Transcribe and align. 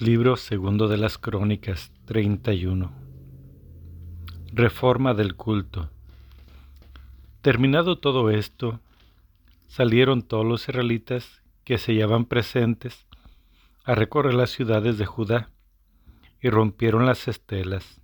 Libro 0.00 0.38
segundo 0.38 0.88
de 0.88 0.96
las 0.96 1.18
Crónicas 1.18 1.92
31 2.06 2.90
Reforma 4.50 5.12
del 5.12 5.36
culto. 5.36 5.90
Terminado 7.42 7.98
todo 7.98 8.30
esto, 8.30 8.80
salieron 9.68 10.22
todos 10.22 10.46
los 10.46 10.66
israelitas 10.66 11.42
que 11.64 11.76
se 11.76 11.92
hallaban 11.92 12.24
presentes 12.24 13.06
a 13.84 13.94
recorrer 13.94 14.32
las 14.32 14.48
ciudades 14.48 14.96
de 14.96 15.04
Judá 15.04 15.50
y 16.40 16.48
rompieron 16.48 17.04
las 17.04 17.28
estelas, 17.28 18.00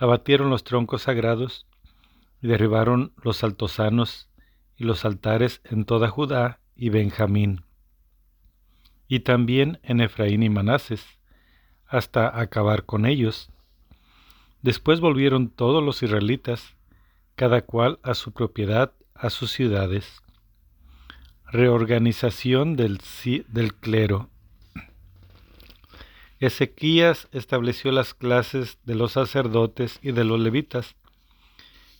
abatieron 0.00 0.50
los 0.50 0.64
troncos 0.64 1.02
sagrados 1.02 1.68
y 2.40 2.48
derribaron 2.48 3.12
los 3.22 3.44
altosanos 3.44 4.28
y 4.76 4.82
los 4.82 5.04
altares 5.04 5.60
en 5.62 5.84
toda 5.84 6.08
Judá 6.08 6.58
y 6.74 6.88
Benjamín 6.88 7.60
y 9.12 9.20
también 9.20 9.78
en 9.82 10.00
Efraín 10.00 10.42
y 10.42 10.48
Manases, 10.48 11.04
hasta 11.86 12.40
acabar 12.40 12.86
con 12.86 13.04
ellos. 13.04 13.50
Después 14.62 15.00
volvieron 15.00 15.50
todos 15.50 15.84
los 15.84 16.02
israelitas, 16.02 16.76
cada 17.34 17.60
cual 17.60 17.98
a 18.02 18.14
su 18.14 18.32
propiedad, 18.32 18.94
a 19.14 19.28
sus 19.28 19.50
ciudades. 19.50 20.22
Reorganización 21.44 22.74
del, 22.74 23.02
del 23.48 23.74
clero. 23.74 24.30
Ezequías 26.38 27.28
estableció 27.32 27.92
las 27.92 28.14
clases 28.14 28.78
de 28.84 28.94
los 28.94 29.12
sacerdotes 29.12 29.98
y 30.00 30.12
de 30.12 30.24
los 30.24 30.40
levitas, 30.40 30.96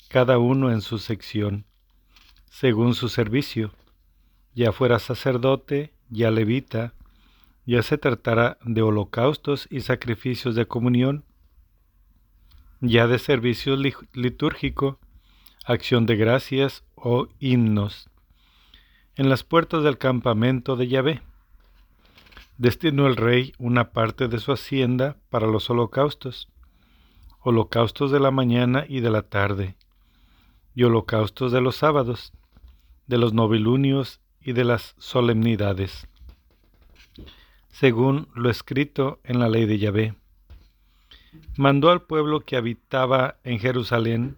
cada 0.09 0.39
uno 0.39 0.73
en 0.73 0.81
su 0.81 0.97
sección, 0.97 1.67
según 2.49 2.95
su 2.95 3.11
servicio, 3.11 3.71
ya 4.55 4.73
fuera 4.73 4.99
sacerdote, 4.99 5.93
ya 6.09 6.31
levita, 6.31 6.95
ya 7.65 7.83
se 7.83 7.99
tratará 7.99 8.59
de 8.65 8.83
holocaustos 8.83 9.69
y 9.71 9.81
sacrificios 9.81 10.55
de 10.55 10.67
comunión, 10.67 11.25
ya 12.81 13.07
de 13.07 13.19
servicio 13.19 13.77
litúrgico, 13.77 14.99
acción 15.65 16.07
de 16.07 16.17
gracias 16.17 16.85
o 16.97 17.29
himnos. 17.39 18.11
En 19.15 19.29
las 19.29 19.45
puertas 19.45 19.85
del 19.85 19.99
campamento 19.99 20.75
de 20.75 20.89
Yahvé, 20.89 21.23
destinó 22.59 23.07
el 23.07 23.17
rey 23.17 23.53
una 23.59 23.93
parte 23.93 24.27
de 24.27 24.39
su 24.39 24.53
hacienda 24.53 25.17
para 25.31 25.47
los 25.47 25.71
holocaustos, 25.71 26.49
holocaustos 27.41 28.11
de 28.11 28.21
la 28.21 28.31
mañana 28.31 28.85
y 28.89 29.01
de 29.01 29.11
la 29.11 29.23
tarde, 29.23 29.77
y 30.75 30.83
holocaustos 30.83 31.53
de 31.53 31.61
los 31.61 31.77
sábados, 31.77 32.33
de 33.07 33.19
los 33.19 33.33
novilunios 33.33 34.21
y 34.41 34.53
de 34.53 34.65
las 34.65 34.95
solemnidades 34.99 36.09
según 37.73 38.29
lo 38.35 38.51
escrito 38.51 39.19
en 39.25 39.41
la 39.41 39.49
ley 39.49 39.67
de 39.67 39.79
Yahvé. 39.79 40.15
Mandó 41.57 41.91
al 41.91 42.03
pueblo 42.03 42.41
que 42.41 42.57
habitaba 42.57 43.39
en 43.43 43.59
Jerusalén 43.59 44.37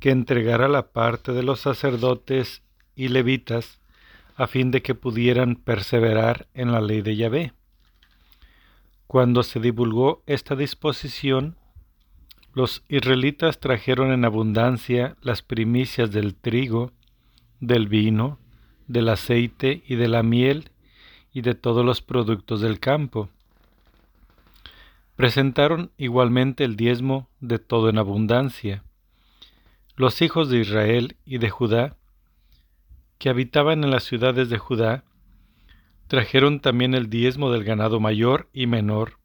que 0.00 0.10
entregara 0.10 0.66
la 0.68 0.90
parte 0.90 1.32
de 1.32 1.42
los 1.42 1.60
sacerdotes 1.60 2.62
y 2.96 3.08
levitas 3.08 3.80
a 4.36 4.46
fin 4.46 4.70
de 4.70 4.82
que 4.82 4.94
pudieran 4.94 5.56
perseverar 5.56 6.48
en 6.54 6.72
la 6.72 6.80
ley 6.80 7.02
de 7.02 7.16
Yahvé. 7.16 7.52
Cuando 9.06 9.42
se 9.42 9.60
divulgó 9.60 10.22
esta 10.26 10.56
disposición, 10.56 11.56
los 12.52 12.82
israelitas 12.88 13.60
trajeron 13.60 14.10
en 14.10 14.24
abundancia 14.24 15.16
las 15.20 15.42
primicias 15.42 16.10
del 16.10 16.34
trigo, 16.34 16.92
del 17.60 17.88
vino, 17.88 18.38
del 18.86 19.08
aceite 19.08 19.82
y 19.86 19.96
de 19.96 20.08
la 20.08 20.22
miel 20.22 20.70
y 21.34 21.42
de 21.42 21.54
todos 21.54 21.84
los 21.84 22.00
productos 22.00 22.60
del 22.60 22.78
campo. 22.78 23.28
Presentaron 25.16 25.90
igualmente 25.98 26.64
el 26.64 26.76
diezmo 26.76 27.28
de 27.40 27.58
todo 27.58 27.90
en 27.90 27.98
abundancia. 27.98 28.84
Los 29.96 30.22
hijos 30.22 30.48
de 30.48 30.60
Israel 30.60 31.16
y 31.26 31.38
de 31.38 31.50
Judá, 31.50 31.96
que 33.18 33.28
habitaban 33.28 33.82
en 33.84 33.90
las 33.90 34.04
ciudades 34.04 34.48
de 34.48 34.58
Judá, 34.58 35.04
trajeron 36.06 36.60
también 36.60 36.94
el 36.94 37.10
diezmo 37.10 37.50
del 37.50 37.64
ganado 37.64 37.98
mayor 37.98 38.48
y 38.52 38.66
menor, 38.66 39.18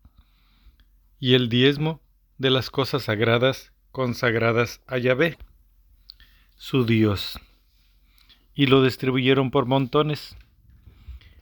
y 1.20 1.36
el 1.36 1.48
diezmo 1.48 2.02
de 2.40 2.50
las 2.50 2.72
cosas 2.72 3.04
sagradas 3.04 3.72
consagradas 3.92 4.82
a 4.88 4.98
Yahvé, 4.98 5.38
su 6.56 6.86
Dios, 6.86 7.40
y 8.56 8.66
lo 8.66 8.84
distribuyeron 8.84 9.52
por 9.52 9.66
montones 9.66 10.38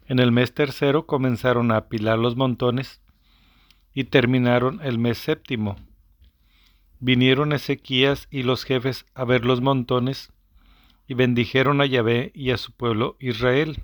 en 0.08 0.20
el 0.20 0.32
mes 0.32 0.54
tercero 0.54 1.06
comenzaron 1.06 1.72
a 1.72 1.78
apilar 1.78 2.18
los 2.18 2.36
montones 2.36 3.02
y 3.94 4.06
terminaron 4.06 4.80
el 4.84 5.00
mes 5.00 5.18
séptimo. 5.18 5.76
Vinieron 7.00 7.54
Ezequías 7.54 8.28
y 8.32 8.44
los 8.44 8.64
jefes 8.64 9.06
a 9.14 9.26
ver 9.26 9.46
los 9.46 9.62
montones 9.62 10.32
y 11.08 11.14
bendijeron 11.14 11.82
a 11.82 11.86
Yahvé 11.86 12.32
y 12.34 12.52
a 12.52 12.58
su 12.58 12.72
pueblo 12.72 13.18
Israel. 13.20 13.84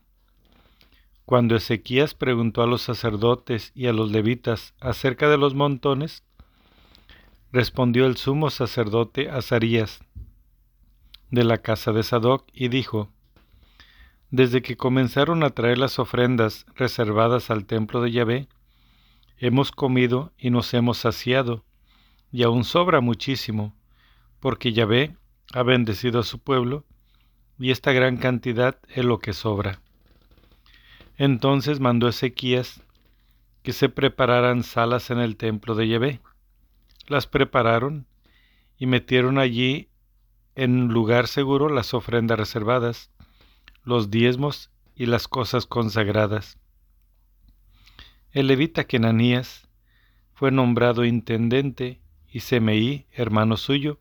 Cuando 1.25 1.55
Ezequías 1.55 2.15
preguntó 2.15 2.63
a 2.63 2.67
los 2.67 2.81
sacerdotes 2.81 3.71
y 3.75 3.87
a 3.87 3.93
los 3.93 4.11
levitas 4.11 4.73
acerca 4.79 5.29
de 5.29 5.37
los 5.37 5.55
montones, 5.55 6.23
respondió 7.51 8.05
el 8.05 8.17
sumo 8.17 8.49
sacerdote 8.49 9.29
Azarías 9.29 10.03
de 11.31 11.43
la 11.43 11.59
casa 11.59 11.91
de 11.91 12.03
Sadoc 12.03 12.47
y 12.53 12.67
dijo, 12.67 13.09
desde 14.33 14.63
que 14.63 14.75
comenzaron 14.75 15.43
a 15.43 15.51
traer 15.51 15.77
las 15.77 15.99
ofrendas 15.99 16.65
reservadas 16.73 17.51
al 17.51 17.67
templo 17.67 18.01
de 18.01 18.09
Yahvé, 18.11 18.47
hemos 19.37 19.71
comido 19.71 20.33
y 20.39 20.49
nos 20.49 20.73
hemos 20.73 20.97
saciado, 20.97 21.63
y 22.31 22.41
aún 22.41 22.63
sobra 22.63 22.99
muchísimo, 22.99 23.75
porque 24.39 24.73
Yahvé 24.73 25.15
ha 25.53 25.61
bendecido 25.61 26.19
a 26.19 26.23
su 26.23 26.39
pueblo, 26.39 26.83
y 27.59 27.69
esta 27.69 27.91
gran 27.91 28.17
cantidad 28.17 28.79
es 28.87 29.05
lo 29.05 29.19
que 29.19 29.33
sobra. 29.33 29.81
Entonces 31.15 31.79
mandó 31.79 32.07
Ezequías 32.07 32.81
que 33.61 33.71
se 33.71 33.87
prepararan 33.87 34.63
salas 34.63 35.11
en 35.11 35.19
el 35.19 35.37
templo 35.37 35.75
de 35.75 35.87
Yahvé. 35.87 36.21
Las 37.05 37.27
prepararon 37.27 38.07
y 38.79 38.87
metieron 38.87 39.37
allí 39.37 39.89
en 40.55 40.87
lugar 40.87 41.27
seguro 41.27 41.69
las 41.69 41.93
ofrendas 41.93 42.39
reservadas, 42.39 43.11
los 43.83 44.09
diezmos 44.09 44.71
y 44.95 45.05
las 45.05 45.27
cosas 45.27 45.65
consagradas. 45.65 46.57
El 48.31 48.47
levita 48.47 48.85
Kenanías 48.85 49.67
fue 50.33 50.51
nombrado 50.51 51.05
intendente 51.05 52.01
y 52.31 52.39
Semeí, 52.39 53.05
hermano 53.11 53.57
suyo, 53.57 53.99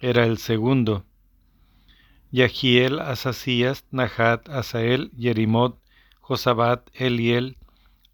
era 0.00 0.24
el 0.24 0.38
segundo. 0.38 1.04
Yahiel, 2.30 2.98
Asasías, 2.98 3.84
Nahat, 3.90 4.48
Asael, 4.48 5.12
Yerimot, 5.16 5.78
Josabat, 6.20 6.88
Eliel, 6.94 7.58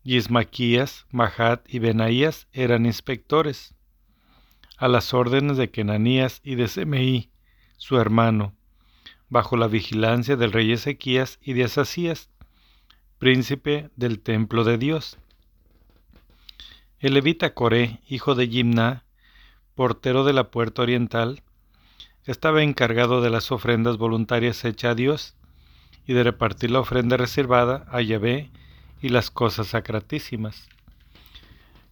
Yismaquías, 0.02 1.06
Mahat 1.10 1.72
y 1.72 1.78
Benaías 1.78 2.48
eran 2.52 2.84
inspectores, 2.84 3.74
a 4.76 4.88
las 4.88 5.14
órdenes 5.14 5.56
de 5.56 5.70
Kenanías 5.70 6.40
y 6.42 6.56
de 6.56 6.68
Semeí, 6.68 7.30
su 7.76 7.98
hermano 7.98 8.57
bajo 9.28 9.56
la 9.56 9.68
vigilancia 9.68 10.36
del 10.36 10.52
rey 10.52 10.72
Ezequías 10.72 11.38
y 11.42 11.52
de 11.52 11.64
Asasías, 11.64 12.30
príncipe 13.18 13.90
del 13.96 14.20
templo 14.20 14.64
de 14.64 14.78
Dios. 14.78 15.18
El 17.00 17.14
levita 17.14 17.54
Coré, 17.54 18.00
hijo 18.08 18.34
de 18.34 18.48
Jimna, 18.48 19.04
portero 19.74 20.24
de 20.24 20.32
la 20.32 20.50
puerta 20.50 20.82
oriental, 20.82 21.42
estaba 22.24 22.62
encargado 22.62 23.20
de 23.20 23.30
las 23.30 23.52
ofrendas 23.52 23.96
voluntarias 23.96 24.64
hechas 24.64 24.92
a 24.92 24.94
Dios 24.94 25.34
y 26.06 26.14
de 26.14 26.24
repartir 26.24 26.70
la 26.70 26.80
ofrenda 26.80 27.16
reservada 27.16 27.86
a 27.90 28.00
Yahvé 28.00 28.50
y 29.00 29.10
las 29.10 29.30
cosas 29.30 29.68
sacratísimas. 29.68 30.68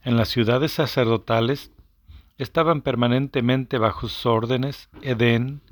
En 0.02 0.16
las 0.16 0.28
ciudades 0.28 0.72
sacerdotales 0.72 1.70
estaban 2.38 2.82
permanentemente 2.82 3.78
bajo 3.78 4.08
sus 4.08 4.26
órdenes 4.26 4.88
Edén, 5.02 5.62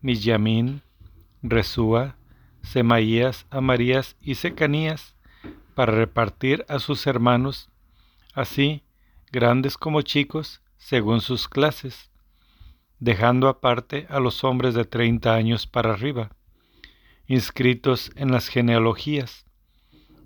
Miyamin, 0.00 0.82
Resúa, 1.46 2.16
Semaías, 2.62 3.46
Amarías 3.50 4.16
y 4.22 4.36
Secanías, 4.36 5.14
para 5.74 5.92
repartir 5.92 6.64
a 6.68 6.78
sus 6.78 7.06
hermanos, 7.06 7.68
así 8.32 8.82
grandes 9.30 9.76
como 9.76 10.00
chicos, 10.00 10.62
según 10.78 11.20
sus 11.20 11.46
clases, 11.46 12.10
dejando 12.98 13.48
aparte 13.48 14.06
a 14.08 14.20
los 14.20 14.42
hombres 14.42 14.72
de 14.72 14.86
treinta 14.86 15.34
años 15.34 15.66
para 15.66 15.92
arriba, 15.92 16.30
inscritos 17.26 18.10
en 18.16 18.32
las 18.32 18.48
genealogías, 18.48 19.44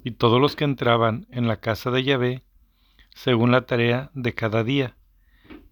y 0.04 0.12
todos 0.12 0.40
los 0.40 0.54
que 0.54 0.64
entraban 0.64 1.26
en 1.32 1.48
la 1.48 1.56
casa 1.56 1.90
de 1.90 2.04
Yahvé, 2.04 2.44
según 3.12 3.50
la 3.50 3.66
tarea 3.66 4.12
de 4.14 4.34
cada 4.34 4.62
día, 4.62 4.96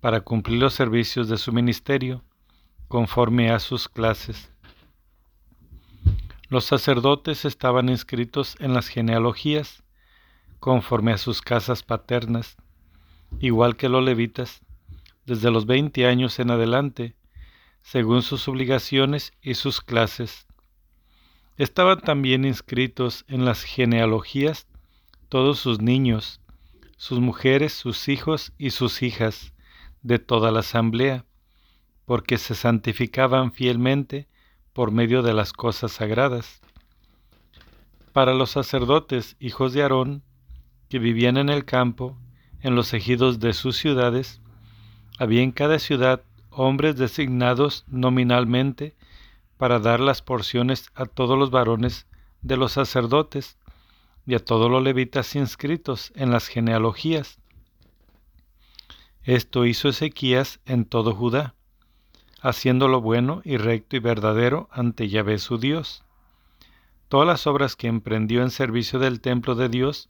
para 0.00 0.22
cumplir 0.22 0.60
los 0.60 0.74
servicios 0.74 1.28
de 1.28 1.38
su 1.38 1.52
ministerio, 1.52 2.24
conforme 2.88 3.50
a 3.52 3.60
sus 3.60 3.88
clases. 3.88 4.50
Los 6.48 6.64
sacerdotes 6.64 7.44
estaban 7.44 7.88
inscritos 7.88 8.56
en 8.60 8.72
las 8.72 8.86
genealogías, 8.86 9.82
conforme 10.60 11.12
a 11.12 11.18
sus 11.18 11.42
casas 11.42 11.82
paternas, 11.82 12.56
igual 13.40 13.76
que 13.76 13.88
los 13.88 14.04
levitas, 14.04 14.62
desde 15.24 15.50
los 15.50 15.66
veinte 15.66 16.06
años 16.06 16.38
en 16.38 16.52
adelante, 16.52 17.16
según 17.82 18.22
sus 18.22 18.46
obligaciones 18.46 19.32
y 19.42 19.54
sus 19.54 19.80
clases. 19.80 20.46
Estaban 21.56 22.00
también 22.00 22.44
inscritos 22.44 23.24
en 23.26 23.44
las 23.44 23.62
genealogías 23.64 24.66
todos 25.28 25.58
sus 25.58 25.80
niños, 25.80 26.40
sus 26.96 27.18
mujeres, 27.18 27.72
sus 27.72 28.08
hijos 28.08 28.52
y 28.56 28.70
sus 28.70 29.02
hijas, 29.02 29.52
de 30.02 30.20
toda 30.20 30.52
la 30.52 30.60
asamblea, 30.60 31.24
porque 32.04 32.38
se 32.38 32.54
santificaban 32.54 33.52
fielmente 33.52 34.28
por 34.76 34.92
medio 34.92 35.22
de 35.22 35.32
las 35.32 35.54
cosas 35.54 35.92
sagradas. 35.92 36.60
Para 38.12 38.34
los 38.34 38.50
sacerdotes, 38.50 39.34
hijos 39.40 39.72
de 39.72 39.80
Aarón, 39.80 40.22
que 40.90 40.98
vivían 40.98 41.38
en 41.38 41.48
el 41.48 41.64
campo, 41.64 42.18
en 42.60 42.74
los 42.74 42.92
ejidos 42.92 43.40
de 43.40 43.54
sus 43.54 43.78
ciudades, 43.78 44.42
había 45.18 45.40
en 45.40 45.52
cada 45.52 45.78
ciudad 45.78 46.20
hombres 46.50 46.96
designados 46.96 47.86
nominalmente 47.88 48.94
para 49.56 49.78
dar 49.78 49.98
las 49.98 50.20
porciones 50.20 50.90
a 50.94 51.06
todos 51.06 51.38
los 51.38 51.50
varones 51.50 52.06
de 52.42 52.58
los 52.58 52.72
sacerdotes 52.72 53.56
y 54.26 54.34
a 54.34 54.44
todos 54.44 54.70
los 54.70 54.82
levitas 54.82 55.36
inscritos 55.36 56.12
en 56.16 56.30
las 56.30 56.48
genealogías. 56.48 57.38
Esto 59.22 59.64
hizo 59.64 59.88
Ezequías 59.88 60.60
en 60.66 60.84
todo 60.84 61.14
Judá, 61.14 61.55
haciendo 62.40 62.88
lo 62.88 63.00
bueno 63.00 63.42
y 63.44 63.56
recto 63.56 63.96
y 63.96 64.00
verdadero 64.00 64.68
ante 64.70 65.08
Yahvé 65.08 65.38
su 65.38 65.58
Dios. 65.58 66.04
Todas 67.08 67.26
las 67.26 67.46
obras 67.46 67.76
que 67.76 67.86
emprendió 67.86 68.42
en 68.42 68.50
servicio 68.50 68.98
del 68.98 69.20
templo 69.20 69.54
de 69.54 69.68
Dios, 69.68 70.08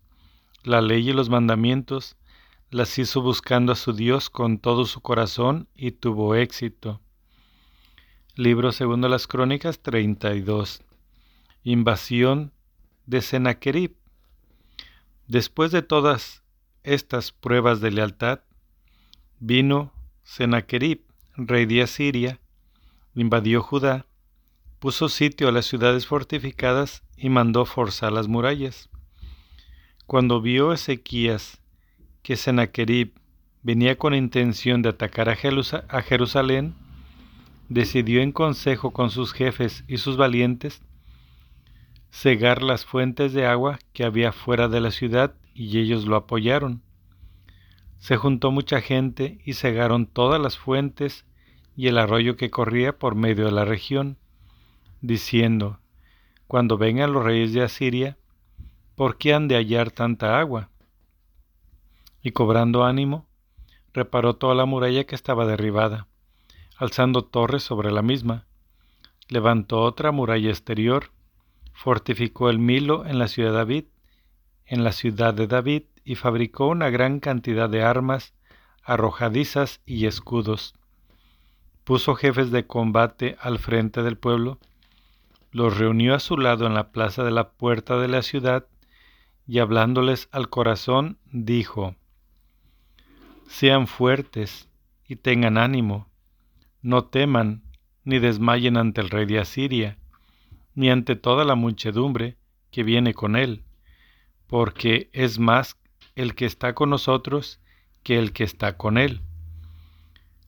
la 0.62 0.80
ley 0.80 1.10
y 1.10 1.12
los 1.12 1.28
mandamientos, 1.28 2.16
las 2.70 2.98
hizo 2.98 3.22
buscando 3.22 3.72
a 3.72 3.76
su 3.76 3.92
Dios 3.92 4.30
con 4.30 4.58
todo 4.58 4.86
su 4.86 5.00
corazón 5.00 5.68
y 5.74 5.92
tuvo 5.92 6.34
éxito. 6.34 7.00
Libro 8.34 8.72
segundo 8.72 9.08
las 9.08 9.26
Crónicas 9.26 9.80
32. 9.80 10.82
Invasión 11.64 12.52
de 13.06 13.22
Sennacherib. 13.22 13.96
Después 15.26 15.70
de 15.72 15.82
todas 15.82 16.42
estas 16.82 17.32
pruebas 17.32 17.80
de 17.80 17.90
lealtad, 17.90 18.40
vino 19.38 19.92
Sennacherib, 20.22 21.05
rey 21.36 21.66
de 21.66 21.82
Asiria, 21.82 22.40
invadió 23.14 23.62
Judá, 23.62 24.06
puso 24.78 25.08
sitio 25.08 25.48
a 25.48 25.52
las 25.52 25.66
ciudades 25.66 26.06
fortificadas 26.06 27.02
y 27.16 27.28
mandó 27.28 27.64
forzar 27.64 28.12
las 28.12 28.28
murallas. 28.28 28.90
Cuando 30.06 30.40
vio 30.40 30.72
Ezequías 30.72 31.60
que 32.22 32.36
Sennacherib 32.36 33.12
venía 33.62 33.96
con 33.98 34.14
intención 34.14 34.82
de 34.82 34.90
atacar 34.90 35.28
a, 35.28 35.36
Jerusalén, 36.02 36.74
decidió 37.68 38.22
en 38.22 38.32
consejo 38.32 38.92
con 38.92 39.10
sus 39.10 39.32
jefes 39.32 39.84
y 39.88 39.98
sus 39.98 40.16
valientes 40.16 40.82
cegar 42.10 42.62
las 42.62 42.84
fuentes 42.84 43.32
de 43.32 43.46
agua 43.46 43.78
que 43.92 44.04
había 44.04 44.32
fuera 44.32 44.68
de 44.68 44.80
la 44.80 44.90
ciudad 44.90 45.34
y 45.54 45.78
ellos 45.78 46.06
lo 46.06 46.16
apoyaron. 46.16 46.82
Se 48.06 48.16
juntó 48.16 48.52
mucha 48.52 48.80
gente 48.80 49.40
y 49.44 49.54
cegaron 49.54 50.06
todas 50.06 50.40
las 50.40 50.56
fuentes 50.56 51.26
y 51.74 51.88
el 51.88 51.98
arroyo 51.98 52.36
que 52.36 52.52
corría 52.52 52.96
por 53.00 53.16
medio 53.16 53.46
de 53.46 53.50
la 53.50 53.64
región, 53.64 54.16
diciendo, 55.00 55.80
Cuando 56.46 56.78
vengan 56.78 57.12
los 57.12 57.24
reyes 57.24 57.52
de 57.52 57.64
Asiria, 57.64 58.16
¿por 58.94 59.18
qué 59.18 59.34
han 59.34 59.48
de 59.48 59.56
hallar 59.56 59.90
tanta 59.90 60.38
agua? 60.38 60.70
Y 62.22 62.30
cobrando 62.30 62.84
ánimo, 62.84 63.26
reparó 63.92 64.36
toda 64.36 64.54
la 64.54 64.66
muralla 64.66 65.02
que 65.02 65.16
estaba 65.16 65.44
derribada, 65.44 66.06
alzando 66.76 67.24
torres 67.24 67.64
sobre 67.64 67.90
la 67.90 68.02
misma. 68.02 68.46
Levantó 69.26 69.82
otra 69.82 70.12
muralla 70.12 70.50
exterior, 70.50 71.10
fortificó 71.72 72.50
el 72.50 72.60
Milo 72.60 73.04
en 73.04 73.18
la 73.18 73.26
ciudad 73.26 73.50
de 73.50 73.56
David, 73.56 73.84
en 74.64 74.84
la 74.84 74.92
ciudad 74.92 75.34
de 75.34 75.48
David, 75.48 75.82
y 76.06 76.14
fabricó 76.14 76.68
una 76.68 76.88
gran 76.88 77.18
cantidad 77.18 77.68
de 77.68 77.82
armas, 77.82 78.32
arrojadizas 78.84 79.82
y 79.84 80.06
escudos. 80.06 80.72
Puso 81.82 82.14
jefes 82.14 82.52
de 82.52 82.64
combate 82.64 83.36
al 83.40 83.58
frente 83.58 84.04
del 84.04 84.16
pueblo, 84.16 84.60
los 85.50 85.76
reunió 85.76 86.14
a 86.14 86.20
su 86.20 86.38
lado 86.38 86.64
en 86.68 86.74
la 86.74 86.92
plaza 86.92 87.24
de 87.24 87.32
la 87.32 87.50
puerta 87.50 87.98
de 87.98 88.06
la 88.06 88.22
ciudad 88.22 88.68
y 89.48 89.58
hablándoles 89.58 90.28
al 90.30 90.48
corazón, 90.48 91.18
dijo, 91.32 91.96
Sean 93.48 93.88
fuertes 93.88 94.68
y 95.08 95.16
tengan 95.16 95.58
ánimo, 95.58 96.08
no 96.82 97.06
teman 97.06 97.64
ni 98.04 98.20
desmayen 98.20 98.76
ante 98.76 99.00
el 99.00 99.10
rey 99.10 99.26
de 99.26 99.40
Asiria, 99.40 99.98
ni 100.76 100.88
ante 100.88 101.16
toda 101.16 101.44
la 101.44 101.56
muchedumbre 101.56 102.36
que 102.70 102.84
viene 102.84 103.12
con 103.12 103.34
él, 103.34 103.64
porque 104.46 105.10
es 105.12 105.40
más 105.40 105.76
el 106.16 106.34
que 106.34 106.46
está 106.46 106.74
con 106.74 106.90
nosotros 106.90 107.60
que 108.02 108.18
el 108.18 108.32
que 108.32 108.44
está 108.44 108.76
con 108.76 108.98
él. 108.98 109.20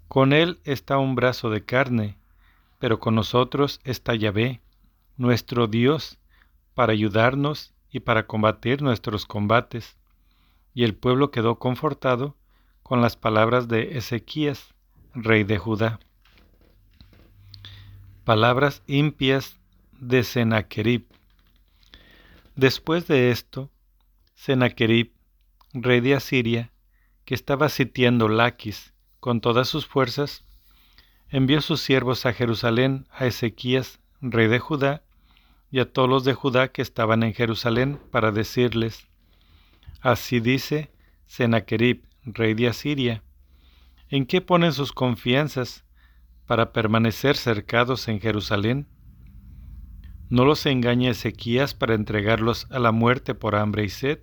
Con 0.09 0.33
él 0.33 0.59
está 0.65 0.99
un 0.99 1.15
brazo 1.15 1.51
de 1.51 1.65
carne, 1.65 2.17
pero 2.79 2.99
con 2.99 3.15
nosotros 3.15 3.81
está 3.85 4.15
Yahvé, 4.15 4.61
nuestro 5.17 5.67
Dios, 5.67 6.19
para 6.75 6.93
ayudarnos 6.93 7.75
y 7.91 8.01
para 8.01 8.27
combatir 8.27 8.81
nuestros 8.81 9.27
combates. 9.27 9.97
Y 10.73 10.85
el 10.85 10.95
pueblo 10.95 11.31
quedó 11.31 11.59
confortado 11.59 12.37
con 12.83 13.03
las 13.03 13.17
palabras 13.17 13.69
de 13.69 13.99
Ezequías, 13.99 14.75
rey 15.13 15.45
de 15.45 15.59
Judá. 15.59 16.01
Palabras 18.25 18.83
impias 18.87 19.59
de 20.01 20.23
Sennacherib. 20.23 21.07
Después 22.57 23.07
de 23.07 23.31
esto, 23.31 23.71
Sennacherib, 24.35 25.18
rey 25.73 26.01
de 26.01 26.15
Asiria, 26.15 26.73
que 27.25 27.35
estaba 27.35 27.69
sitiando 27.69 28.29
Laquis 28.29 28.95
con 29.21 29.41
todas 29.41 29.69
sus 29.69 29.87
fuerzas, 29.87 30.45
envió 31.29 31.61
sus 31.61 31.81
siervos 31.81 32.25
a 32.27 32.33
Jerusalén 32.33 33.07
a 33.11 33.27
Ezequías, 33.27 34.01
rey 34.21 34.49
de 34.49 34.59
Judá, 34.59 35.03
y 35.71 35.81
a 35.81 35.93
todos 35.93 36.09
los 36.09 36.25
de 36.25 36.35
Judá 36.35 36.69
que 36.69 36.83
estaban 36.83 37.23
en 37.23 37.35
Jerusalén 37.35 38.01
para 38.11 38.33
decirles, 38.33 39.07
Así 40.01 40.41
dice 40.41 40.91
Sennacherib, 41.27 42.05
rey 42.25 42.55
de 42.55 42.69
Asiria, 42.69 43.23
¿en 44.09 44.25
qué 44.25 44.41
ponen 44.41 44.73
sus 44.73 44.93
confianzas 44.93 45.85
para 46.47 46.73
permanecer 46.73 47.37
cercados 47.37 48.09
en 48.09 48.21
Jerusalén? 48.21 48.87
¿No 50.31 50.45
los 50.45 50.65
engaña 50.67 51.11
Ezequías 51.11 51.75
para 51.75 51.95
entregarlos 51.95 52.67
a 52.71 52.79
la 52.79 52.93
muerte 52.93 53.35
por 53.35 53.55
hambre 53.55 53.85
y 53.85 53.89
sed? 53.89 54.21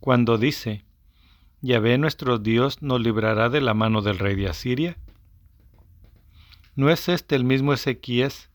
Cuando 0.00 0.38
dice, 0.38 0.84
Yahvé 1.60 1.98
nuestro 1.98 2.38
Dios 2.38 2.82
nos 2.82 3.00
librará 3.00 3.48
de 3.48 3.60
la 3.60 3.74
mano 3.74 4.00
del 4.00 4.18
rey 4.18 4.36
de 4.36 4.48
Asiria. 4.48 4.96
¿No 6.76 6.88
es 6.88 7.08
este 7.08 7.34
el 7.34 7.42
mismo 7.42 7.72
Ezequías 7.72 8.50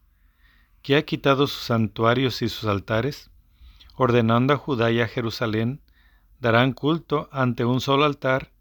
que 0.81 0.95
ha 0.95 1.03
quitado 1.03 1.47
sus 1.47 1.63
santuarios 1.63 2.41
y 2.41 2.47
sus 2.47 2.63
altares, 2.63 3.29
ordenando 3.95 4.53
a 4.53 4.57
Judá 4.57 4.91
y 4.91 5.01
a 5.01 5.07
Jerusalén, 5.07 5.81
darán 6.39 6.71
culto 6.71 7.27
ante 7.31 7.65
un 7.65 7.81
solo 7.81 8.05
altar 8.05 8.51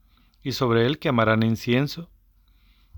y 0.43 0.53
sobre 0.53 0.87
él 0.87 0.99
quemarán 0.99 1.45
incienso? 1.45 2.11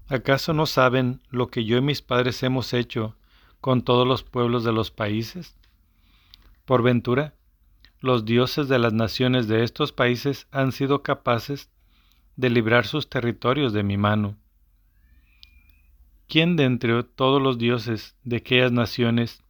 ¿Acaso 0.08 0.54
no 0.54 0.64
saben 0.64 1.22
lo 1.28 1.48
que 1.48 1.66
yo 1.66 1.76
y 1.76 1.82
mis 1.82 2.00
padres 2.00 2.42
hemos 2.42 2.72
hecho 2.72 3.16
con 3.60 3.82
todos 3.82 4.06
los 4.06 4.22
pueblos 4.22 4.64
de 4.64 4.72
los 4.72 4.90
países? 4.90 5.58
Por 6.64 6.82
ventura, 6.82 7.34
los 8.04 8.24
dioses 8.24 8.68
de 8.68 8.78
las 8.78 8.92
naciones 8.92 9.48
de 9.48 9.64
estos 9.64 9.92
países 9.92 10.46
han 10.50 10.72
sido 10.72 11.02
capaces 11.02 11.70
de 12.36 12.50
librar 12.50 12.86
sus 12.86 13.08
territorios 13.08 13.72
de 13.72 13.82
mi 13.82 13.96
mano 13.96 14.36
¿Quién 16.28 16.56
de 16.56 16.64
entre 16.64 17.02
todos 17.02 17.40
los 17.40 17.58
dioses 17.58 18.16
de 18.24 18.36
aquellas 18.36 18.72
naciones 18.72 19.42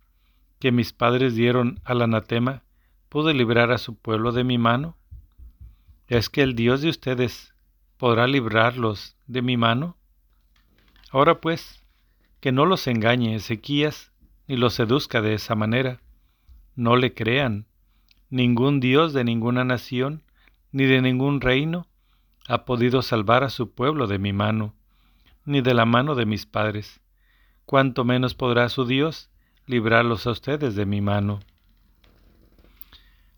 que 0.58 0.73
mis 0.73 0.92
padres 0.92 1.34
dieron 1.34 1.80
al 1.84 2.02
anatema 2.02 2.62
pudo 3.08 3.32
librar 3.32 3.70
a 3.70 3.78
su 3.78 3.96
pueblo 3.96 4.32
de 4.32 4.44
mi 4.44 4.58
mano? 4.58 4.96
¿Es 6.08 6.28
que 6.28 6.42
el 6.42 6.54
Dios 6.54 6.82
de 6.82 6.88
ustedes 6.90 7.54
podrá 7.96 8.26
librarlos 8.26 9.16
de 9.26 9.40
mi 9.40 9.56
mano? 9.56 9.96
Ahora 11.11 11.40
pues, 11.40 11.84
que 12.40 12.52
no 12.52 12.66
los 12.66 12.87
engañe 12.87 13.34
Ezequías 13.34 14.12
ni 14.46 14.56
los 14.56 14.75
seduzca 14.75 15.23
de 15.23 15.34
esa 15.34 15.54
manera. 15.54 16.00
No 16.75 16.96
le 16.96 17.14
crean. 17.14 17.66
Ningún 18.31 18.81
Dios 18.81 19.12
de 19.12 19.25
ninguna 19.25 19.64
nación 19.64 20.23
ni 20.73 20.85
de 20.85 21.00
ningún 21.02 21.40
reino 21.40 21.87
ha 22.49 22.64
podido 22.64 23.02
salvar 23.02 23.45
a 23.45 23.50
su 23.50 23.71
pueblo 23.71 24.07
de 24.07 24.19
mi 24.19 24.33
mano 24.33 24.75
ni 25.45 25.61
de 25.61 25.75
la 25.75 25.85
mano 25.85 26.14
de 26.14 26.25
mis 26.25 26.47
padres, 26.47 27.00
cuanto 27.66 28.04
menos 28.04 28.35
podrá 28.35 28.69
su 28.69 28.87
Dios 28.87 29.31
librarlos 29.66 30.26
a 30.26 30.31
ustedes 30.31 30.75
de 30.75 30.87
mi 30.87 31.00
mano. 31.00 31.40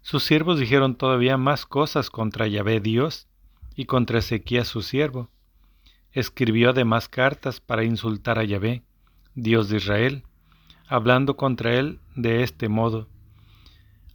Sus 0.03 0.23
siervos 0.23 0.59
dijeron 0.59 0.95
todavía 0.95 1.37
más 1.37 1.67
cosas 1.67 2.11
contra 2.11 2.47
Yahvé 2.47 2.81
Dios, 2.81 3.27
y 3.77 3.85
contra 3.85 4.19
Ezequías 4.19 4.67
su 4.67 4.81
siervo. 4.83 5.29
Escribió 6.13 6.71
además 6.71 7.09
cartas 7.09 7.61
para 7.61 7.85
insultar 7.85 8.39
a 8.39 8.45
Yahvé, 8.45 8.83
Dios 9.35 9.69
de 9.69 9.77
Israel, 9.77 10.25
hablando 10.89 11.37
contra 11.37 11.75
él 11.75 12.01
de 12.15 12.43
este 12.43 12.69
modo. 12.71 13.07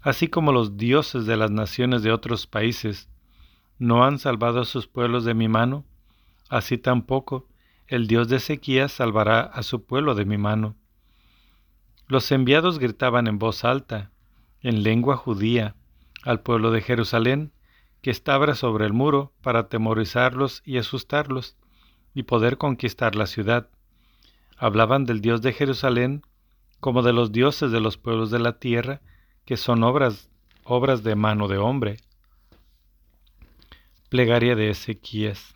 Así 0.01 0.27
como 0.27 0.51
los 0.51 0.77
dioses 0.77 1.25
de 1.25 1.38
las 1.38 1.51
naciones 1.51 2.01
de 2.01 2.12
otros 2.12 2.48
países 2.48 3.10
no 3.77 4.03
han 4.03 4.20
salvado 4.20 4.62
a 4.62 4.65
sus 4.65 4.88
pueblos 4.88 5.25
de 5.25 5.34
mi 5.34 5.48
mano, 5.48 5.86
así 6.50 6.77
tampoco 6.77 7.48
el 7.88 8.08
Dios 8.08 8.27
de 8.29 8.38
Ezequías 8.38 8.91
salvará 8.91 9.41
a 9.41 9.63
su 9.63 9.84
pueblo 9.84 10.15
de 10.15 10.25
mi 10.25 10.38
mano. 10.38 10.75
Los 12.08 12.31
enviados 12.31 12.79
gritaban 12.79 13.27
en 13.27 13.38
voz 13.38 13.63
alta, 13.63 14.12
en 14.62 14.84
lengua 14.84 15.17
judía, 15.17 15.75
al 16.24 16.41
pueblo 16.41 16.72
de 16.72 16.81
Jerusalén, 16.81 17.51
que 18.01 18.12
estaba 18.12 18.55
sobre 18.55 18.86
el 18.86 18.93
muro, 18.93 19.34
para 19.41 19.60
atemorizarlos 19.60 20.62
y 20.65 20.77
asustarlos, 20.77 21.58
y 22.13 22.24
poder 22.24 22.58
conquistar 22.58 23.15
la 23.15 23.27
ciudad. 23.27 23.70
Hablaban 24.58 25.05
del 25.05 25.22
Dios 25.22 25.41
de 25.41 25.53
Jerusalén 25.53 26.24
como 26.79 27.03
de 27.03 27.13
los 27.13 27.31
dioses 27.31 27.72
de 27.72 27.79
los 27.79 27.98
pueblos 27.98 28.31
de 28.31 28.39
la 28.39 28.60
tierra, 28.60 29.01
que 29.46 29.58
son 29.58 29.84
obras, 29.84 30.30
obras 30.64 31.04
de 31.04 31.16
mano 31.16 31.48
de 31.48 31.58
hombre. 31.58 31.98
Plegaria 34.10 34.56
de 34.56 34.70
Ezequías. 34.70 35.56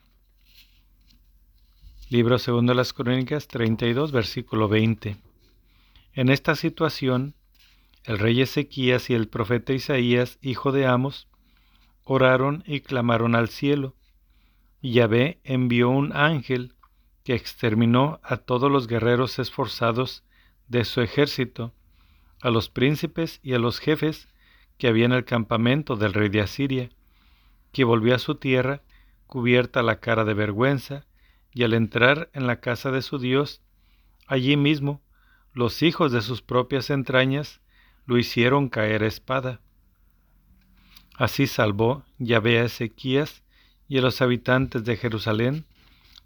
Libro 2.10 2.38
segundo 2.40 2.72
de 2.72 2.78
las 2.78 2.94
Crónicas 2.94 3.48
32, 3.48 4.12
versículo 4.12 4.68
20. 4.68 5.18
En 6.14 6.30
esta 6.30 6.56
situación, 6.56 7.36
el 8.04 8.20
rey 8.20 8.42
Ezequías 8.42 9.10
y 9.10 9.14
el 9.14 9.28
profeta 9.28 9.74
Isaías, 9.74 10.38
hijo 10.42 10.72
de 10.72 10.86
Amos, 10.86 11.28
oraron 12.04 12.64
y 12.66 12.82
clamaron 12.82 13.36
al 13.36 13.50
cielo, 13.50 13.96
y 14.82 14.94
Yahvé 14.94 15.40
envió 15.44 15.90
un 15.90 16.16
ángel 16.16 16.76
que 17.24 17.34
exterminó 17.34 18.20
a 18.24 18.38
todos 18.38 18.72
los 18.72 18.88
guerreros 18.88 19.40
esforzados 19.40 20.24
de 20.68 20.86
su 20.86 21.02
ejército, 21.02 21.74
a 22.42 22.50
los 22.50 22.70
príncipes 22.70 23.40
y 23.44 23.54
a 23.54 23.60
los 23.60 23.80
jefes 23.80 24.28
que 24.78 24.88
había 24.88 25.06
en 25.06 25.14
el 25.14 25.26
campamento 25.26 25.96
del 25.96 26.14
rey 26.14 26.30
de 26.30 26.42
Asiria, 26.42 26.90
que 27.72 27.84
volvió 27.84 28.16
a 28.16 28.20
su 28.20 28.36
tierra 28.36 28.82
cubierta 29.28 29.84
la 29.84 30.00
cara 30.00 30.26
de 30.26 30.34
vergüenza, 30.34 31.06
y 31.54 31.64
al 31.64 31.74
entrar 31.74 32.30
en 32.34 32.48
la 32.48 32.60
casa 32.60 32.92
de 32.92 33.02
su 33.02 33.18
Dios, 33.18 33.62
allí 34.28 34.58
mismo 34.58 35.02
los 35.54 35.84
hijos 35.84 36.12
de 36.12 36.22
sus 36.22 36.42
propias 36.42 36.90
entrañas 36.90 37.62
lo 38.06 38.18
hicieron 38.18 38.68
caer 38.68 39.04
a 39.04 39.08
espada. 39.08 39.62
Así 41.18 41.48
salvó 41.48 42.04
Yahvé 42.20 42.60
a 42.60 42.66
Ezequías 42.66 43.44
y 43.88 43.98
a 44.00 44.02
los 44.02 44.22
habitantes 44.22 44.84
de 44.84 44.98
Jerusalén 44.98 45.66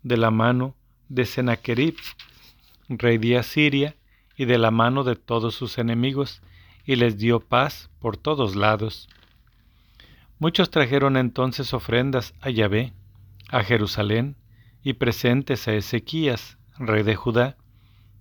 de 0.02 0.18
la 0.18 0.32
mano 0.32 0.76
de 1.10 1.26
Sennacherib, 1.26 1.96
rey 2.88 3.20
de 3.20 3.38
Asiria, 3.38 3.96
y 4.40 4.46
de 4.46 4.58
la 4.58 4.72
mano 4.72 5.04
de 5.04 5.18
todos 5.18 5.54
sus 5.54 5.78
enemigos, 5.80 6.42
y 6.86 6.96
les 6.96 7.18
dio 7.18 7.42
paz 7.42 7.90
por 8.00 8.16
todos 8.16 8.56
lados. 8.56 9.10
Muchos 10.40 10.70
trajeron 10.70 11.18
entonces 11.18 11.74
ofrendas 11.74 12.34
a 12.40 12.50
Yahvé, 12.50 12.94
a 13.50 13.64
Jerusalén, 13.66 14.38
y 14.82 14.94
presentes 14.94 15.68
a 15.68 15.74
Ezequías, 15.74 16.58
rey 16.78 17.04
de 17.04 17.18
Judá, 17.18 17.58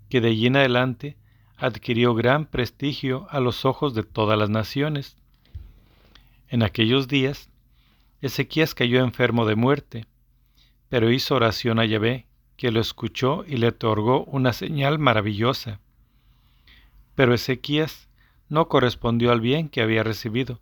que 0.08 0.20
de 0.20 0.30
allí 0.30 0.48
en 0.48 0.56
adelante 0.56 1.16
adquirió 1.56 2.16
gran 2.16 2.46
prestigio 2.46 3.28
a 3.30 3.38
los 3.38 3.64
ojos 3.64 3.94
de 3.94 4.02
todas 4.02 4.37
las 4.37 4.50
naciones. 4.50 5.16
En 6.48 6.64
aquellos 6.64 7.06
días, 7.06 7.48
Ezequías 8.22 8.75
cayó 8.75 9.04
enfermo 9.04 9.46
de 9.46 9.54
muerte, 9.54 10.06
pero 10.88 11.12
hizo 11.12 11.37
oración 11.37 11.78
a 11.78 11.84
Yahvé, 11.84 12.26
que 12.56 12.72
lo 12.72 12.80
escuchó 12.80 13.44
y 13.46 13.58
le 13.58 13.68
otorgó 13.68 14.25
una 14.25 14.52
señal 14.52 14.98
maravillosa. 14.98 15.78
Pero 17.18 17.34
Ezequías 17.34 18.08
no 18.48 18.68
correspondió 18.68 19.32
al 19.32 19.40
bien 19.40 19.68
que 19.68 19.82
había 19.82 20.04
recibido, 20.04 20.60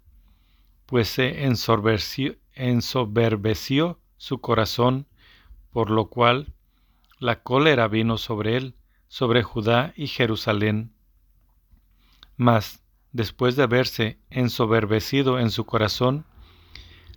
pues 0.87 1.07
se 1.07 1.45
ensoberbeció 1.45 2.39
su 4.17 4.41
corazón, 4.41 5.07
por 5.71 5.91
lo 5.91 6.07
cual 6.07 6.55
la 7.19 7.43
cólera 7.43 7.89
vino 7.89 8.17
sobre 8.17 8.57
él, 8.57 8.75
sobre 9.07 9.43
Judá 9.43 9.93
y 9.97 10.07
Jerusalén. 10.07 10.95
Mas, 12.39 12.83
después 13.13 13.55
de 13.57 13.65
haberse 13.65 14.19
ensoberbecido 14.31 15.39
en 15.39 15.51
su 15.51 15.67
corazón, 15.67 16.25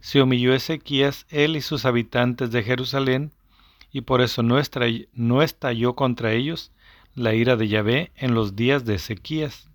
se 0.01 0.21
humilló 0.21 0.53
Ezequías, 0.53 1.25
él 1.29 1.55
y 1.55 1.61
sus 1.61 1.85
habitantes 1.85 2.51
de 2.51 2.61
Jerusalén, 2.61 3.31
y 3.89 4.01
por 4.01 4.19
eso 4.19 4.43
no, 4.43 4.59
no 5.13 5.41
estalló 5.43 5.95
contra 5.95 6.33
ellos 6.33 6.73
la 7.15 7.33
ira 7.33 7.55
de 7.55 7.67
Yahvé 7.67 8.11
en 8.15 8.33
los 8.33 8.55
días 8.55 8.85
de 8.85 8.95
Ezequías. 8.95 9.69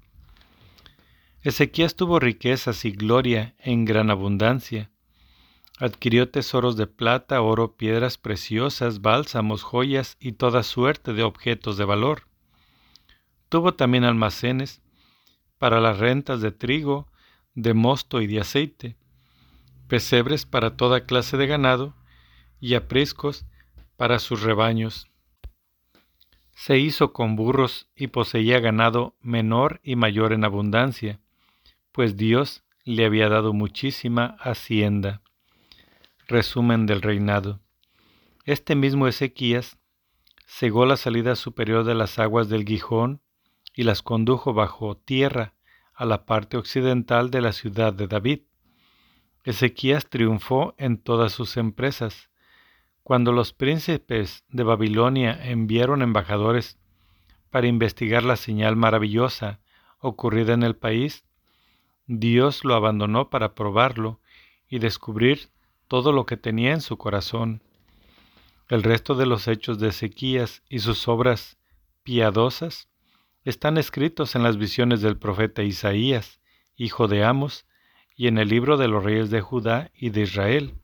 Ezequías 1.43 1.95
tuvo 1.95 2.21
riquezas 2.21 2.85
y 2.85 2.93
gloria 2.93 3.55
en 3.59 3.85
gran 3.85 4.11
abundancia. 4.11 4.91
Adquirió 5.79 6.31
tesoros 6.31 6.77
de 6.77 6.87
plata, 6.87 7.41
oro, 7.43 7.77
piedras 7.77 8.17
preciosas, 8.17 9.03
bálsamos, 9.03 9.63
joyas 9.63 10.17
y 10.21 10.33
toda 10.33 10.63
suerte 10.63 11.13
de 11.13 11.23
objetos 11.23 11.77
de 11.77 11.85
valor. 11.85 12.23
Tuvo 13.49 13.75
también 13.75 14.05
almacenes 14.05 14.81
para 15.59 15.81
las 15.81 15.99
rentas 15.99 16.41
de 16.41 16.53
trigo, 16.53 17.09
de 17.55 17.75
mosto 17.75 18.21
y 18.21 18.27
de 18.27 18.41
aceite, 18.41 18.97
pesebres 19.89 20.47
para 20.47 20.77
toda 20.77 21.05
clase 21.05 21.37
de 21.37 21.47
ganado 21.47 21.95
y 22.61 22.75
apriscos 22.75 23.45
para 23.97 24.19
sus 24.19 24.43
rebaños. 24.43 25.11
Se 26.55 26.79
hizo 26.79 27.13
con 27.13 27.37
burros 27.37 27.89
y 27.97 28.09
poseía 28.09 28.61
ganado 28.61 29.17
menor 29.21 29.81
y 29.83 29.97
mayor 29.97 30.33
en 30.33 30.45
abundancia, 30.45 31.21
pues 31.93 32.17
Dios 32.17 32.65
le 32.85 33.05
había 33.05 33.29
dado 33.29 33.53
muchísima 33.53 34.37
hacienda. 34.41 35.23
Resumen 36.27 36.87
del 36.87 37.03
reinado. 37.03 37.61
Este 38.45 38.75
mismo 38.75 39.09
Ezequías 39.09 39.79
cegó 40.47 40.87
la 40.87 40.97
salida 40.97 41.35
superior 41.35 41.85
de 41.85 41.95
las 41.95 42.19
aguas 42.19 42.49
del 42.49 42.65
Gijón 42.65 43.21
y 43.75 43.83
las 43.83 44.03
condujo 44.03 44.55
bajo 44.55 44.97
tierra 44.97 45.55
a 45.95 46.05
la 46.05 46.27
parte 46.27 46.57
occidental 46.57 47.31
de 47.31 47.41
la 47.41 47.53
ciudad 47.53 47.93
de 47.93 48.07
David. 48.07 48.41
Ezequías 49.45 50.09
triunfó 50.09 50.75
en 50.79 50.99
todas 50.99 51.33
sus 51.33 51.57
empresas. 51.57 52.31
Cuando 53.05 53.33
los 53.33 53.53
príncipes 53.53 54.45
de 54.49 54.63
Babilonia 54.63 55.39
enviaron 55.45 56.01
embajadores 56.01 56.79
para 57.51 57.67
investigar 57.67 58.23
la 58.23 58.37
señal 58.37 58.77
maravillosa 58.77 59.61
ocurrida 59.99 60.55
en 60.55 60.63
el 60.63 60.75
país, 60.75 61.23
Dios 62.07 62.65
lo 62.65 62.75
abandonó 62.75 63.29
para 63.29 63.55
probarlo 63.55 64.21
y 64.71 64.79
descubrir 64.79 65.51
todo 65.87 66.13
lo 66.13 66.25
que 66.25 66.39
tenía 66.39 66.73
en 66.73 66.81
su 66.81 66.97
corazón. 66.97 67.63
El 68.71 68.83
resto 68.83 69.15
de 69.15 69.27
los 69.27 69.49
hechos 69.49 69.79
de 69.79 69.89
Ezequías 69.89 70.63
y 70.71 70.79
sus 70.79 71.07
obras 71.07 71.59
piadosas 72.05 72.89
están 73.45 73.77
escritos 73.77 74.35
en 74.35 74.43
las 74.43 74.57
visiones 74.57 75.03
del 75.03 75.19
profeta 75.19 75.63
Isaías, 75.63 76.41
hijo 76.75 77.07
de 77.07 77.23
Amos, 77.23 77.67
y 78.17 78.29
en 78.29 78.39
el 78.39 78.49
libro 78.49 78.79
de 78.79 78.89
los 78.89 79.05
reyes 79.05 79.29
de 79.29 79.43
Judá 79.43 79.91
y 79.95 80.09
de 80.09 80.23
Israel. 80.23 80.75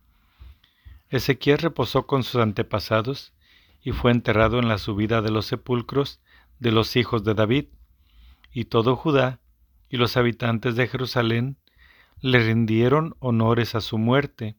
Ezequías 1.10 1.60
reposó 1.60 2.06
con 2.06 2.22
sus 2.22 2.40
antepasados 2.40 3.34
y 3.82 3.92
fue 3.92 4.12
enterrado 4.12 4.58
en 4.58 4.68
la 4.68 4.78
subida 4.78 5.22
de 5.22 5.30
los 5.30 5.46
sepulcros 5.46 6.20
de 6.60 6.70
los 6.70 6.94
hijos 6.96 7.24
de 7.24 7.34
David, 7.34 7.66
y 8.52 8.66
todo 8.66 8.96
Judá 8.96 9.40
y 9.88 9.96
los 9.96 10.16
habitantes 10.16 10.76
de 10.76 10.86
Jerusalén 10.86 11.56
le 12.20 12.38
rindieron 12.38 13.16
honores 13.18 13.74
a 13.74 13.80
su 13.80 13.98
muerte. 13.98 14.56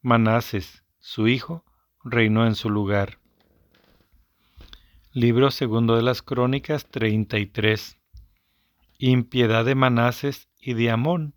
Manases, 0.00 0.84
su 1.00 1.26
hijo, 1.26 1.64
reinó 2.04 2.46
en 2.46 2.54
su 2.54 2.70
lugar. 2.70 3.18
Libro 5.12 5.50
segundo 5.50 5.96
de 5.96 6.02
las 6.02 6.22
Crónicas 6.22 6.86
33. 6.86 7.98
Impiedad 8.98 9.64
de 9.64 9.74
Manases 9.74 10.48
y 10.60 10.74
de 10.74 10.90
Amón. 10.90 11.34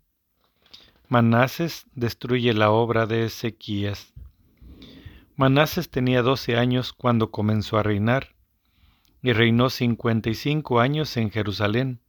Manases 1.08 1.86
destruye 1.94 2.52
la 2.54 2.70
obra 2.70 3.06
de 3.06 3.24
Ezequías. 3.24 4.11
Manases 5.36 5.88
tenía 5.88 6.22
doce 6.22 6.58
años 6.58 6.92
cuando 6.92 7.30
comenzó 7.30 7.78
a 7.78 7.82
reinar, 7.82 8.34
y 9.22 9.32
reinó 9.32 9.70
cincuenta 9.70 10.28
y 10.28 10.34
cinco 10.34 10.80
años 10.80 11.16
en 11.16 11.30
Jerusalén. 11.30 12.00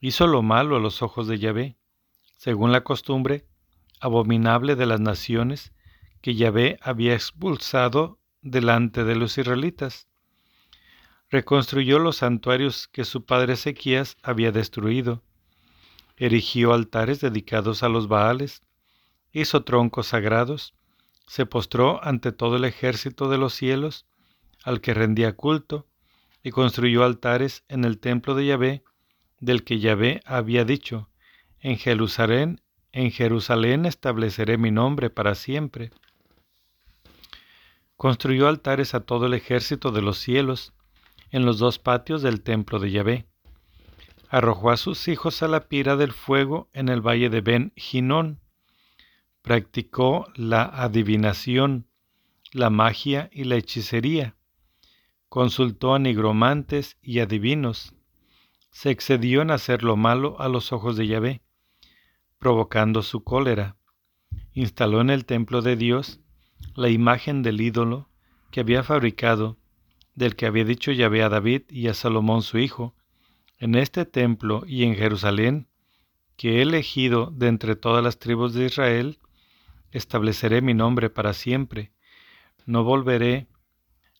Hizo 0.00 0.26
lo 0.26 0.42
malo 0.42 0.76
a 0.76 0.80
los 0.80 1.02
ojos 1.02 1.26
de 1.26 1.38
Yahvé, 1.38 1.76
según 2.36 2.72
la 2.72 2.84
costumbre 2.84 3.46
abominable 4.00 4.76
de 4.76 4.86
las 4.86 5.00
naciones 5.00 5.72
que 6.20 6.34
Yahvé 6.36 6.78
había 6.82 7.14
expulsado 7.14 8.18
delante 8.42 9.04
de 9.04 9.16
los 9.16 9.36
israelitas. 9.36 10.06
Reconstruyó 11.30 11.98
los 11.98 12.18
santuarios 12.18 12.86
que 12.88 13.04
su 13.04 13.24
padre 13.24 13.54
Ezequías 13.54 14.16
había 14.22 14.52
destruido, 14.52 15.22
erigió 16.16 16.74
altares 16.74 17.20
dedicados 17.20 17.82
a 17.82 17.88
los 17.88 18.08
Baales, 18.08 18.62
hizo 19.32 19.64
troncos 19.64 20.08
sagrados, 20.08 20.74
se 21.30 21.46
postró 21.46 22.04
ante 22.04 22.32
todo 22.32 22.56
el 22.56 22.64
ejército 22.64 23.28
de 23.28 23.38
los 23.38 23.54
cielos, 23.54 24.04
al 24.64 24.80
que 24.80 24.94
rendía 24.94 25.36
culto, 25.36 25.86
y 26.42 26.50
construyó 26.50 27.04
altares 27.04 27.62
en 27.68 27.84
el 27.84 28.00
templo 28.00 28.34
de 28.34 28.46
Yahvé, 28.46 28.82
del 29.38 29.62
que 29.62 29.78
Yahvé 29.78 30.22
había 30.26 30.64
dicho, 30.64 31.08
en 31.60 31.78
Jerusalén, 31.78 32.60
en 32.90 33.12
Jerusalén 33.12 33.86
estableceré 33.86 34.58
mi 34.58 34.72
nombre 34.72 35.08
para 35.08 35.36
siempre. 35.36 35.92
Construyó 37.96 38.48
altares 38.48 38.94
a 38.94 39.04
todo 39.04 39.26
el 39.26 39.34
ejército 39.34 39.92
de 39.92 40.02
los 40.02 40.18
cielos, 40.18 40.72
en 41.30 41.46
los 41.46 41.58
dos 41.58 41.78
patios 41.78 42.22
del 42.22 42.42
templo 42.42 42.80
de 42.80 42.90
Yahvé. 42.90 43.26
Arrojó 44.30 44.72
a 44.72 44.76
sus 44.76 45.06
hijos 45.06 45.44
a 45.44 45.46
la 45.46 45.68
pira 45.68 45.94
del 45.94 46.10
fuego 46.10 46.68
en 46.72 46.88
el 46.88 47.00
valle 47.00 47.30
de 47.30 47.40
Ben 47.40 47.72
Ginón, 47.76 48.40
Practicó 49.42 50.26
la 50.34 50.64
adivinación, 50.64 51.86
la 52.52 52.70
magia 52.70 53.30
y 53.32 53.44
la 53.44 53.56
hechicería. 53.56 54.36
Consultó 55.28 55.94
a 55.94 55.98
nigromantes 55.98 56.96
y 57.02 57.20
adivinos. 57.20 57.94
Se 58.70 58.90
excedió 58.90 59.42
en 59.42 59.50
hacer 59.50 59.82
lo 59.82 59.96
malo 59.96 60.40
a 60.40 60.48
los 60.48 60.72
ojos 60.72 60.96
de 60.96 61.06
Yahvé, 61.06 61.42
provocando 62.38 63.02
su 63.02 63.24
cólera. 63.24 63.76
Instaló 64.52 65.00
en 65.00 65.10
el 65.10 65.24
templo 65.24 65.62
de 65.62 65.76
Dios 65.76 66.20
la 66.74 66.88
imagen 66.88 67.42
del 67.42 67.60
ídolo 67.60 68.08
que 68.50 68.60
había 68.60 68.82
fabricado, 68.82 69.56
del 70.14 70.36
que 70.36 70.46
había 70.46 70.64
dicho 70.64 70.92
Yahvé 70.92 71.22
a 71.22 71.28
David 71.28 71.62
y 71.70 71.88
a 71.88 71.94
Salomón 71.94 72.42
su 72.42 72.58
hijo, 72.58 72.94
en 73.58 73.74
este 73.74 74.04
templo 74.04 74.64
y 74.66 74.84
en 74.84 74.96
Jerusalén, 74.96 75.68
que 76.36 76.58
he 76.58 76.62
elegido 76.62 77.30
de 77.30 77.48
entre 77.48 77.76
todas 77.76 78.02
las 78.02 78.18
tribus 78.18 78.54
de 78.54 78.66
Israel, 78.66 79.18
estableceré 79.92 80.62
mi 80.62 80.74
nombre 80.74 81.10
para 81.10 81.32
siempre. 81.32 81.92
No 82.66 82.84
volveré 82.84 83.46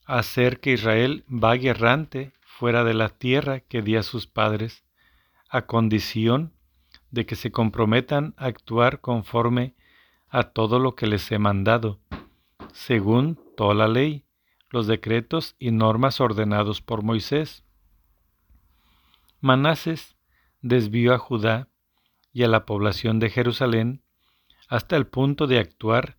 a 0.06 0.18
hacer 0.18 0.60
que 0.60 0.72
Israel 0.72 1.24
vague 1.28 1.70
errante 1.70 2.32
fuera 2.40 2.84
de 2.84 2.94
la 2.94 3.08
tierra 3.08 3.60
que 3.60 3.82
di 3.82 3.96
a 3.96 4.02
sus 4.02 4.26
padres, 4.26 4.84
a 5.48 5.62
condición 5.62 6.52
de 7.10 7.26
que 7.26 7.36
se 7.36 7.50
comprometan 7.50 8.34
a 8.36 8.46
actuar 8.46 9.00
conforme 9.00 9.74
a 10.28 10.44
todo 10.44 10.78
lo 10.78 10.94
que 10.94 11.06
les 11.06 11.30
he 11.32 11.38
mandado, 11.38 11.98
según 12.72 13.38
toda 13.56 13.74
la 13.74 13.88
ley, 13.88 14.24
los 14.68 14.86
decretos 14.86 15.56
y 15.58 15.72
normas 15.72 16.20
ordenados 16.20 16.80
por 16.80 17.02
Moisés. 17.02 17.64
Manases 19.40 20.16
desvió 20.60 21.14
a 21.14 21.18
Judá 21.18 21.68
y 22.32 22.44
a 22.44 22.48
la 22.48 22.64
población 22.64 23.18
de 23.18 23.30
Jerusalén 23.30 24.02
hasta 24.70 24.96
el 24.96 25.08
punto 25.08 25.48
de 25.48 25.58
actuar 25.58 26.16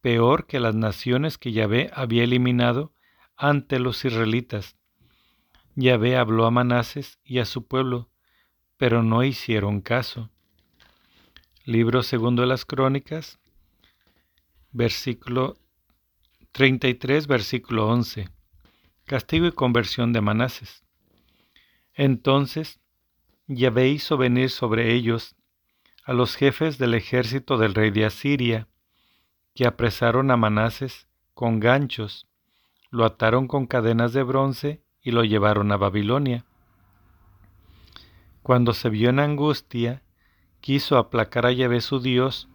peor 0.00 0.48
que 0.48 0.58
las 0.58 0.74
naciones 0.74 1.38
que 1.38 1.52
Yahvé 1.52 1.90
había 1.94 2.24
eliminado 2.24 2.92
ante 3.36 3.78
los 3.78 4.04
israelitas. 4.04 4.76
Yahvé 5.76 6.16
habló 6.16 6.44
a 6.44 6.50
Manases 6.50 7.20
y 7.24 7.38
a 7.38 7.44
su 7.44 7.68
pueblo, 7.68 8.10
pero 8.76 9.04
no 9.04 9.22
hicieron 9.22 9.80
caso. 9.80 10.28
Libro 11.64 12.02
segundo 12.02 12.42
de 12.42 12.48
las 12.48 12.64
Crónicas, 12.64 13.38
versículo 14.72 15.56
33, 16.50 17.28
versículo 17.28 17.86
11. 17.86 18.28
Castigo 19.04 19.46
y 19.46 19.52
conversión 19.52 20.12
de 20.12 20.20
Manases. 20.20 20.82
Entonces 21.92 22.80
Yahvé 23.46 23.88
hizo 23.88 24.16
venir 24.16 24.50
sobre 24.50 24.92
ellos 24.94 25.36
a 26.04 26.12
los 26.12 26.36
jefes 26.36 26.76
del 26.76 26.92
ejército 26.92 27.56
del 27.56 27.74
rey 27.74 27.90
de 27.90 28.04
Asiria, 28.04 28.68
que 29.54 29.66
apresaron 29.66 30.30
a 30.30 30.36
Manases 30.36 31.08
con 31.32 31.60
ganchos, 31.60 32.26
lo 32.90 33.06
ataron 33.06 33.48
con 33.48 33.66
cadenas 33.66 34.12
de 34.12 34.22
bronce 34.22 34.82
y 35.00 35.12
lo 35.12 35.24
llevaron 35.24 35.72
a 35.72 35.78
Babilonia. 35.78 36.44
Cuando 38.42 38.74
se 38.74 38.90
vio 38.90 39.08
en 39.08 39.18
angustia, 39.18 40.02
quiso 40.60 40.98
aplacar 40.98 41.46
a 41.46 41.52
Yahvé 41.52 41.80
su 41.80 42.00
Dios, 42.00 42.48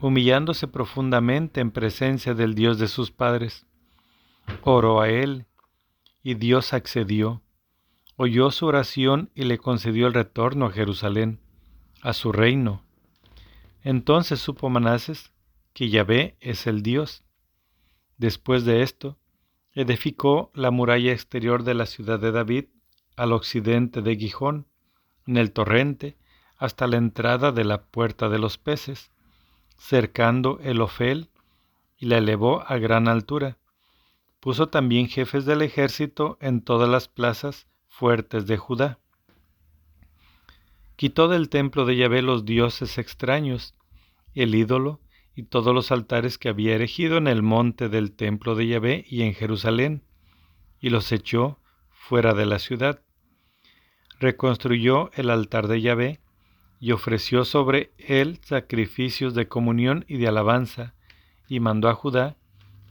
humillándose 0.00 0.66
profundamente 0.66 1.60
en 1.60 1.72
presencia 1.72 2.32
del 2.32 2.54
Dios 2.54 2.78
de 2.78 2.88
sus 2.88 3.10
padres. 3.10 3.66
Oró 4.62 5.02
a 5.02 5.10
él, 5.10 5.44
y 6.22 6.34
Dios 6.34 6.72
accedió, 6.72 7.42
oyó 8.16 8.50
su 8.50 8.66
oración 8.66 9.30
y 9.34 9.44
le 9.44 9.58
concedió 9.58 10.06
el 10.06 10.14
retorno 10.14 10.66
a 10.66 10.72
Jerusalén, 10.72 11.40
a 12.00 12.14
su 12.14 12.32
reino 12.32 12.85
entonces 13.86 14.40
supo 14.40 14.68
Manases 14.68 15.32
que 15.72 15.88
Yahvé 15.88 16.36
es 16.40 16.66
el 16.66 16.82
Dios. 16.82 17.22
Después 18.18 18.64
de 18.64 18.82
esto, 18.82 19.16
edificó 19.74 20.50
la 20.54 20.72
muralla 20.72 21.12
exterior 21.12 21.62
de 21.62 21.74
la 21.74 21.86
ciudad 21.86 22.18
de 22.18 22.32
David 22.32 22.64
al 23.16 23.32
occidente 23.32 24.02
de 24.02 24.16
Gijón, 24.16 24.66
en 25.24 25.36
el 25.36 25.52
torrente, 25.52 26.16
hasta 26.56 26.88
la 26.88 26.96
entrada 26.96 27.52
de 27.52 27.62
la 27.62 27.84
puerta 27.84 28.28
de 28.28 28.40
los 28.40 28.58
peces, 28.58 29.12
cercando 29.78 30.58
el 30.64 30.80
Ofel, 30.80 31.30
y 31.96 32.06
la 32.06 32.18
elevó 32.18 32.64
a 32.66 32.78
gran 32.78 33.06
altura. 33.06 33.56
Puso 34.40 34.66
también 34.66 35.06
jefes 35.06 35.44
del 35.44 35.62
ejército 35.62 36.38
en 36.40 36.60
todas 36.60 36.88
las 36.88 37.06
plazas 37.06 37.68
fuertes 37.86 38.48
de 38.48 38.56
Judá. 38.56 38.98
Quitó 40.96 41.28
del 41.28 41.50
templo 41.50 41.84
de 41.84 41.96
Yahvé 41.96 42.22
los 42.22 42.46
dioses 42.46 42.96
extraños, 42.96 43.74
el 44.34 44.54
ídolo 44.54 45.00
y 45.34 45.42
todos 45.42 45.74
los 45.74 45.92
altares 45.92 46.38
que 46.38 46.48
había 46.48 46.74
erigido 46.74 47.18
en 47.18 47.26
el 47.26 47.42
monte 47.42 47.90
del 47.90 48.12
templo 48.12 48.54
de 48.54 48.66
Yahvé 48.66 49.04
y 49.06 49.22
en 49.22 49.34
Jerusalén, 49.34 50.02
y 50.80 50.88
los 50.88 51.12
echó 51.12 51.60
fuera 51.90 52.32
de 52.32 52.46
la 52.46 52.58
ciudad. 52.58 53.02
Reconstruyó 54.18 55.10
el 55.12 55.28
altar 55.28 55.68
de 55.68 55.82
Yahvé 55.82 56.20
y 56.80 56.92
ofreció 56.92 57.44
sobre 57.44 57.92
él 57.98 58.38
sacrificios 58.42 59.34
de 59.34 59.48
comunión 59.48 60.06
y 60.08 60.16
de 60.16 60.28
alabanza, 60.28 60.94
y 61.46 61.60
mandó 61.60 61.90
a 61.90 61.94
Judá 61.94 62.36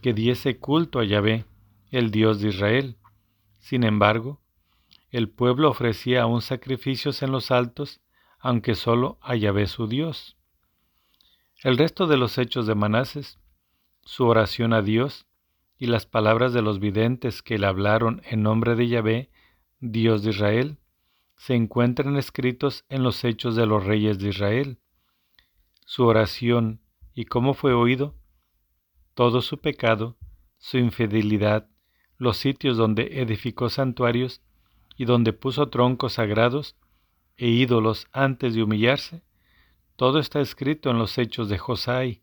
que 0.03 0.13
diese 0.13 0.57
culto 0.59 0.99
a 0.99 1.05
Yahvé, 1.05 1.45
el 1.89 2.11
Dios 2.11 2.39
de 2.39 2.49
Israel. 2.49 2.97
Sin 3.57 3.83
embargo, 3.83 4.39
el 5.15 5.30
pueblo 5.30 5.69
ofrecía 5.69 6.23
aún 6.23 6.41
sacrificios 6.41 7.23
en 7.23 7.32
los 7.32 7.49
altos, 7.49 8.01
aunque 8.38 8.75
solo 8.75 9.17
a 9.21 9.38
Yahvé 9.38 9.67
su 9.67 9.88
Dios. 9.88 10.36
El 11.63 11.78
resto 11.78 12.06
de 12.06 12.17
los 12.17 12.38
hechos 12.38 12.67
de 12.67 12.75
Manases, 12.75 13.39
su 14.04 14.25
oración 14.25 14.73
a 14.73 14.82
Dios 14.82 15.25
y 15.78 15.86
las 15.86 16.06
palabras 16.06 16.51
de 16.51 16.62
los 16.62 16.80
videntes 16.80 17.41
que 17.41 17.58
le 17.58 17.65
hablaron 17.65 18.23
en 18.25 18.43
nombre 18.43 18.75
de 18.75 18.89
Yahvé, 18.89 19.30
Dios 19.80 20.21
de 20.21 20.32
Israel, 20.32 20.80
se 21.38 21.56
encuentran 21.56 22.17
escritos 22.17 22.84
en 22.89 23.01
los 23.01 23.23
hechos 23.23 23.56
de 23.56 23.65
los 23.65 23.86
reyes 23.86 24.19
de 24.19 24.28
Israel. 24.28 24.80
Su 25.86 26.04
oración 26.04 26.82
y 27.13 27.23
cómo 27.23 27.54
fue 27.54 27.73
oído, 27.73 28.15
todo 29.13 29.41
su 29.41 29.60
pecado, 29.60 30.17
su 30.58 30.78
infidelidad, 30.78 31.69
los 32.17 32.36
sitios 32.36 32.75
donde 32.75 33.21
edificó 33.21 33.69
santuarios 33.69 34.41
y 34.97 35.05
donde 35.05 35.34
puso 35.34 35.69
troncos 35.69 36.13
sagrados 36.13 36.75
e 37.38 37.47
ídolos 37.47 38.08
antes 38.12 38.55
de 38.55 38.63
humillarse, 38.63 39.23
todo 39.95 40.19
está 40.19 40.41
escrito 40.41 40.89
en 40.89 40.97
los 40.97 41.17
hechos 41.17 41.49
de 41.49 41.58
Josai. 41.58 42.21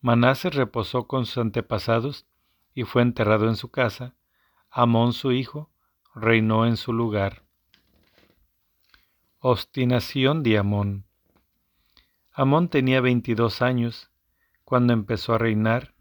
Manases 0.00 0.54
reposó 0.54 1.06
con 1.06 1.26
sus 1.26 1.38
antepasados 1.38 2.26
y 2.74 2.84
fue 2.84 3.02
enterrado 3.02 3.48
en 3.48 3.56
su 3.56 3.70
casa. 3.70 4.14
Amón 4.70 5.12
su 5.12 5.32
hijo 5.32 5.70
reinó 6.14 6.66
en 6.66 6.76
su 6.76 6.92
lugar. 6.92 7.42
Obstinación 9.38 10.42
de 10.42 10.58
Amón. 10.58 11.04
Amón 12.32 12.68
tenía 12.68 13.00
veintidós 13.00 13.60
años 13.60 14.10
cuando 14.64 14.92
empezó 14.92 15.34
a 15.34 15.38
reinar 15.38 15.94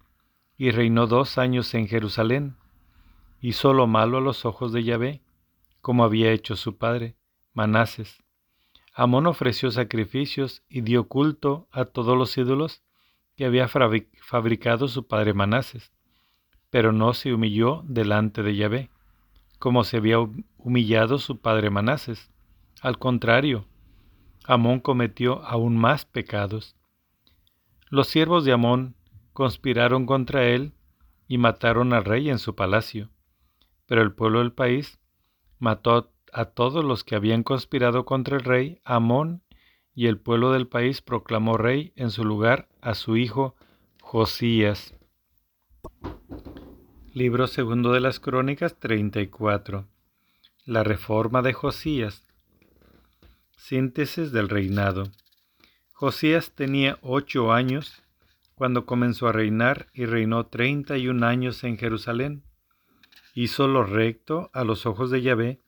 y 0.57 0.71
reinó 0.71 1.07
dos 1.07 1.37
años 1.37 1.73
en 1.73 1.87
Jerusalén. 1.87 2.55
Hizo 3.41 3.73
lo 3.73 3.87
malo 3.87 4.19
a 4.19 4.21
los 4.21 4.45
ojos 4.45 4.71
de 4.71 4.83
Yahvé, 4.83 5.21
como 5.81 6.03
había 6.03 6.31
hecho 6.31 6.55
su 6.55 6.77
padre, 6.77 7.15
Manases. 7.53 8.23
Amón 8.93 9.27
ofreció 9.27 9.71
sacrificios 9.71 10.63
y 10.69 10.81
dio 10.81 11.07
culto 11.07 11.67
a 11.71 11.85
todos 11.85 12.17
los 12.17 12.37
ídolos 12.37 12.83
que 13.35 13.45
había 13.45 13.67
fabricado 13.67 14.87
su 14.87 15.07
padre 15.07 15.33
Manases, 15.33 15.91
pero 16.69 16.91
no 16.91 17.13
se 17.13 17.33
humilló 17.33 17.83
delante 17.85 18.43
de 18.43 18.55
Yahvé, 18.55 18.89
como 19.59 19.83
se 19.83 19.97
había 19.97 20.19
humillado 20.57 21.17
su 21.17 21.39
padre 21.39 21.69
Manases. 21.69 22.31
Al 22.81 22.97
contrario, 22.97 23.65
Amón 24.45 24.79
cometió 24.79 25.43
aún 25.43 25.77
más 25.77 26.05
pecados. 26.05 26.75
Los 27.89 28.07
siervos 28.07 28.45
de 28.45 28.53
Amón 28.53 28.95
conspiraron 29.33 30.05
contra 30.05 30.45
él 30.45 30.73
y 31.27 31.37
mataron 31.37 31.93
al 31.93 32.05
rey 32.05 32.29
en 32.29 32.39
su 32.39 32.55
palacio, 32.55 33.09
pero 33.85 34.01
el 34.01 34.13
pueblo 34.13 34.39
del 34.39 34.51
país 34.51 35.00
mató 35.61 36.11
a 36.33 36.45
todos 36.45 36.83
los 36.83 37.03
que 37.03 37.15
habían 37.15 37.43
conspirado 37.43 38.03
contra 38.03 38.35
el 38.35 38.43
rey 38.43 38.81
Amón, 38.83 39.43
y 39.93 40.07
el 40.07 40.17
pueblo 40.17 40.51
del 40.51 40.67
país 40.67 41.01
proclamó 41.01 41.57
rey 41.57 41.93
en 41.95 42.09
su 42.11 42.25
lugar 42.25 42.67
a 42.81 42.95
su 42.95 43.17
hijo 43.17 43.55
Josías. 44.01 44.95
Libro 47.13 47.47
segundo 47.47 47.91
de 47.91 47.99
las 47.99 48.19
Crónicas 48.19 48.79
34. 48.79 49.85
La 50.65 50.83
reforma 50.83 51.41
de 51.41 51.53
Josías. 51.53 52.23
Síntesis 53.55 54.31
del 54.31 54.49
reinado. 54.49 55.11
Josías 55.91 56.53
tenía 56.55 56.97
ocho 57.01 57.51
años 57.51 58.01
cuando 58.55 58.85
comenzó 58.85 59.27
a 59.27 59.33
reinar 59.33 59.87
y 59.93 60.05
reinó 60.05 60.47
treinta 60.47 60.97
y 60.97 61.09
un 61.09 61.23
años 61.23 61.63
en 61.63 61.77
Jerusalén. 61.77 62.43
Hizo 63.33 63.67
lo 63.67 63.83
recto 63.83 64.49
a 64.53 64.63
los 64.63 64.85
ojos 64.85 65.09
de 65.09 65.21
Yahvé 65.21 65.61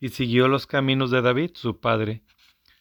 y 0.00 0.10
siguió 0.10 0.48
los 0.48 0.66
caminos 0.66 1.10
de 1.10 1.22
David, 1.22 1.52
su 1.54 1.78
padre, 1.78 2.22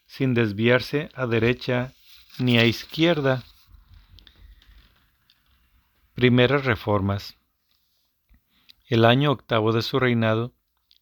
sin 0.06 0.34
desviarse 0.34 1.10
a 1.14 1.28
derecha 1.28 1.94
ni 2.40 2.58
a 2.58 2.66
izquierda. 2.66 3.44
Primeras 6.14 6.66
reformas. 6.66 7.38
El 8.88 9.06
año 9.06 9.32
octavo 9.32 9.72
de 9.74 9.82
su 9.82 10.00
reinado, 10.00 10.54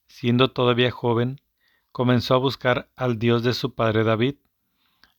siendo 0.08 0.52
todavía 0.52 0.92
joven, 0.92 1.40
comenzó 1.92 2.34
a 2.34 2.40
buscar 2.40 2.90
al 2.96 3.20
Dios 3.20 3.44
de 3.44 3.54
su 3.54 3.74
padre 3.76 4.04
David, 4.04 4.36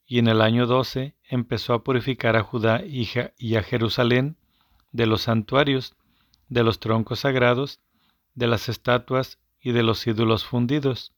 y 0.07 0.19
en 0.19 0.29
el 0.29 0.41
año 0.41 0.67
doce 0.67 1.17
empezó 1.29 1.75
a 1.75 1.83
purificar 1.83 2.37
a 2.37 2.43
Judá 2.43 2.83
y 2.85 3.57
a 3.57 3.63
Jerusalén 3.63 4.37
de 4.93 5.07
los 5.07 5.23
santuarios, 5.23 5.95
de 6.49 6.63
los 6.63 6.79
troncos 6.79 7.21
sagrados, 7.21 7.81
de 8.37 8.47
las 8.47 8.69
estatuas 8.69 9.39
y 9.61 9.73
de 9.73 9.83
los 9.83 10.07
ídolos 10.07 10.45
fundidos. 10.45 11.13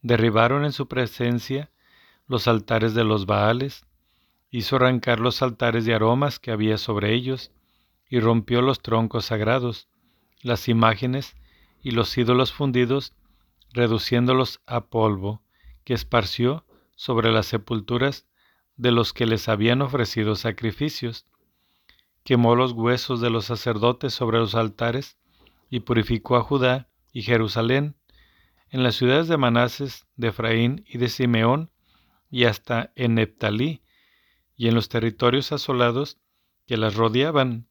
Derribaron 0.00 0.64
en 0.64 0.72
su 0.72 0.88
presencia 0.88 1.70
los 2.26 2.48
altares 2.48 2.94
de 2.94 3.04
los 3.04 3.26
Baales, 3.26 3.84
hizo 4.50 4.76
arrancar 4.76 5.20
los 5.20 5.42
altares 5.42 5.84
de 5.84 5.94
aromas 5.94 6.38
que 6.38 6.52
había 6.52 6.78
sobre 6.78 7.12
ellos, 7.12 7.52
y 8.08 8.20
rompió 8.20 8.62
los 8.62 8.80
troncos 8.80 9.26
sagrados, 9.26 9.88
las 10.40 10.68
imágenes 10.68 11.36
y 11.82 11.90
los 11.90 12.16
ídolos 12.16 12.52
fundidos, 12.52 13.12
reduciéndolos 13.72 14.60
a 14.66 14.86
polvo, 14.86 15.42
que 15.84 15.94
esparció 15.94 16.64
sobre 16.94 17.32
las 17.32 17.46
sepulturas 17.46 18.26
de 18.76 18.92
los 18.92 19.12
que 19.12 19.26
les 19.26 19.48
habían 19.48 19.82
ofrecido 19.82 20.36
sacrificios. 20.36 21.26
Quemó 22.22 22.54
los 22.54 22.72
huesos 22.72 23.20
de 23.20 23.30
los 23.30 23.46
sacerdotes 23.46 24.14
sobre 24.14 24.38
los 24.38 24.54
altares 24.54 25.18
y 25.68 25.80
purificó 25.80 26.36
a 26.36 26.42
Judá 26.42 26.88
y 27.12 27.22
Jerusalén, 27.22 27.96
en 28.70 28.82
las 28.82 28.96
ciudades 28.96 29.28
de 29.28 29.36
Manases, 29.36 30.06
de 30.16 30.28
Efraín 30.28 30.84
y 30.88 30.98
de 30.98 31.08
Simeón, 31.08 31.70
y 32.30 32.44
hasta 32.44 32.92
en 32.96 33.14
Neptalí, 33.14 33.82
y 34.56 34.68
en 34.68 34.74
los 34.74 34.88
territorios 34.88 35.52
asolados 35.52 36.18
que 36.66 36.76
las 36.76 36.94
rodeaban. 36.94 37.68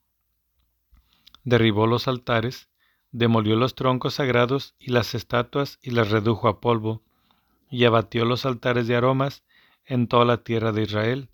Derribó 1.43 1.87
los 1.87 2.07
altares, 2.07 2.69
demolió 3.11 3.55
los 3.55 3.75
troncos 3.75 4.15
sagrados 4.15 4.75
y 4.79 4.91
las 4.91 5.15
estatuas 5.15 5.79
y 5.81 5.91
las 5.91 6.09
redujo 6.09 6.47
a 6.47 6.61
polvo, 6.61 7.03
y 7.69 7.85
abatió 7.85 8.25
los 8.25 8.45
altares 8.45 8.87
de 8.87 8.95
aromas 8.95 9.43
en 9.85 10.07
toda 10.07 10.25
la 10.25 10.43
tierra 10.43 10.71
de 10.71 10.83
Israel. 10.83 11.29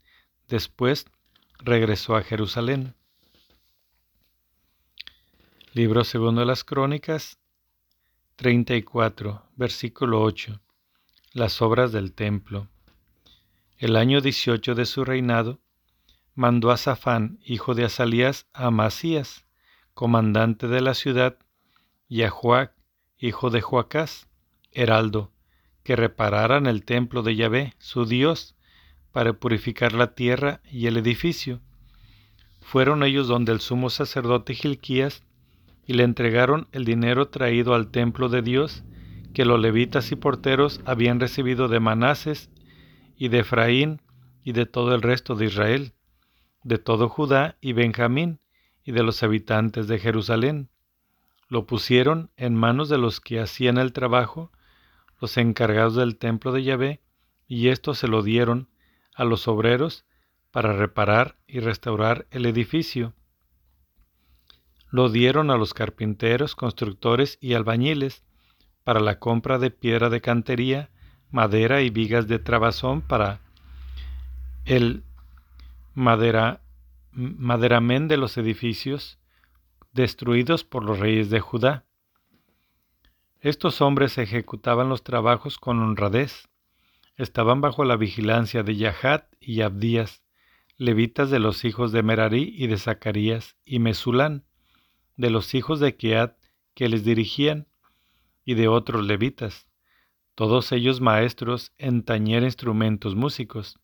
Después 0.48 1.06
regresó 1.60 2.16
a 2.16 2.24
Jerusalén. 2.24 2.96
Libro 5.74 6.04
segundo 6.04 6.42
de 6.42 6.48
las 6.48 6.66
Crónicas 6.66 7.40
34, 8.36 9.42
versículo 9.56 10.22
8. 10.22 10.60
Las 11.32 11.62
obras 11.62 11.94
del 11.94 12.12
templo. 12.12 12.68
El 13.78 13.96
año 13.96 14.20
18 14.20 14.76
de 14.76 14.86
su 14.86 15.06
reinado, 15.06 15.62
mandó 16.36 16.72
a 16.72 16.78
Safán, 16.78 17.40
hijo 17.46 17.74
de 17.74 17.86
Asalías, 17.86 18.48
a 18.52 18.66
Amasías, 18.66 19.46
comandante 19.94 20.68
de 20.68 20.82
la 20.82 20.94
ciudad, 20.94 21.38
y 22.10 22.24
a 22.24 22.30
Joac, 22.30 22.74
hijo 23.18 23.50
de 23.50 23.62
Joacás, 23.62 24.28
heraldo, 24.74 25.32
que 25.84 25.96
repararan 25.96 26.66
el 26.66 26.84
templo 26.84 27.24
de 27.24 27.38
Yahvé, 27.38 27.76
su 27.80 28.06
Dios, 28.06 28.58
para 29.14 29.32
purificar 29.32 29.94
la 29.94 30.16
tierra 30.16 30.60
y 30.70 30.88
el 30.88 30.98
edificio. 30.98 31.62
Fueron 32.60 33.04
ellos 33.04 33.30
donde 33.30 33.54
el 33.54 33.62
sumo 33.62 33.90
sacerdote 33.90 34.54
Gilquías 34.54 35.24
y 35.86 35.94
le 35.94 36.04
entregaron 36.04 36.68
el 36.72 36.86
dinero 36.86 37.28
traído 37.30 37.74
al 37.74 37.90
templo 37.92 38.30
de 38.30 38.42
Dios 38.42 38.84
que 39.34 39.46
los 39.46 39.60
levitas 39.60 40.12
y 40.12 40.16
porteros 40.16 40.82
habían 40.86 41.20
recibido 41.20 41.68
de 41.68 41.80
Manases 41.80 42.50
y 43.16 43.30
de 43.30 43.40
Efraín 43.40 44.02
y 44.44 44.52
de 44.54 44.66
todo 44.66 44.94
el 44.94 45.02
resto 45.02 45.36
de 45.36 45.46
Israel, 45.46 45.94
de 46.64 46.78
todo 46.78 47.10
Judá 47.10 47.58
y 47.62 47.74
Benjamín 47.74 48.40
y 48.84 48.92
de 48.92 49.04
los 49.04 49.24
habitantes 49.24 49.88
de 49.88 50.00
Jerusalén. 50.00 50.70
Lo 51.48 51.66
pusieron 51.66 52.32
en 52.38 52.56
manos 52.56 52.90
de 52.90 52.98
los 52.98 53.20
que 53.20 53.40
hacían 53.40 53.78
el 53.78 53.94
trabajo 53.94 54.52
los 55.22 55.38
encargados 55.38 55.96
del 55.96 56.18
templo 56.18 56.52
de 56.52 56.64
Yahvé, 56.64 57.02
y 57.48 57.68
esto 57.68 57.94
se 57.94 58.08
lo 58.08 58.24
dieron 58.24 58.70
a 59.14 59.24
los 59.24 59.48
obreros 59.48 60.06
para 60.50 60.74
reparar 60.74 61.38
y 61.48 61.60
restaurar 61.60 62.28
el 62.32 62.48
edificio. 62.48 63.14
Lo 64.92 65.10
dieron 65.10 65.50
a 65.52 65.58
los 65.58 65.74
carpinteros, 65.74 66.56
constructores 66.56 67.38
y 67.42 67.54
albañiles 67.54 68.24
para 68.84 69.00
la 69.00 69.20
compra 69.20 69.58
de 69.58 69.72
piedra 69.72 70.10
de 70.10 70.22
cantería, 70.22 70.90
madera 71.32 71.82
y 71.82 71.90
vigas 71.90 72.28
de 72.28 72.40
trabazón 72.40 73.02
para 73.02 73.40
el 74.66 75.04
madera, 75.94 76.62
maderamen 77.12 78.08
de 78.08 78.18
los 78.18 78.38
edificios 78.38 79.18
destruidos 79.94 80.64
por 80.64 80.84
los 80.84 81.00
reyes 81.00 81.30
de 81.30 81.40
Judá. 81.40 81.86
Estos 83.40 83.82
hombres 83.82 84.18
ejecutaban 84.18 84.90
los 84.90 85.04
trabajos 85.04 85.58
con 85.58 85.80
honradez. 85.80 86.48
Estaban 87.16 87.62
bajo 87.62 87.86
la 87.86 87.96
vigilancia 87.96 88.64
de 88.64 88.76
Yahat 88.76 89.26
y 89.40 89.62
Abdías, 89.62 90.24
levitas 90.78 91.30
de 91.30 91.40
los 91.40 91.66
hijos 91.66 91.92
de 91.92 92.04
Merarí 92.04 92.54
y 92.58 92.68
de 92.68 92.78
Zacarías 92.78 93.58
y 93.66 93.80
Mesulán, 93.80 94.46
de 95.18 95.30
los 95.30 95.54
hijos 95.54 95.80
de 95.80 95.96
Keat 95.96 96.38
que 96.74 96.90
les 96.90 97.04
dirigían, 97.04 97.68
y 98.44 98.56
de 98.56 98.68
otros 98.68 99.06
levitas, 99.06 99.68
todos 100.36 100.72
ellos 100.72 101.02
maestros 101.02 101.74
en 101.78 102.04
tañer 102.04 102.44
instrumentos 102.44 103.16
músicos. 103.16 103.80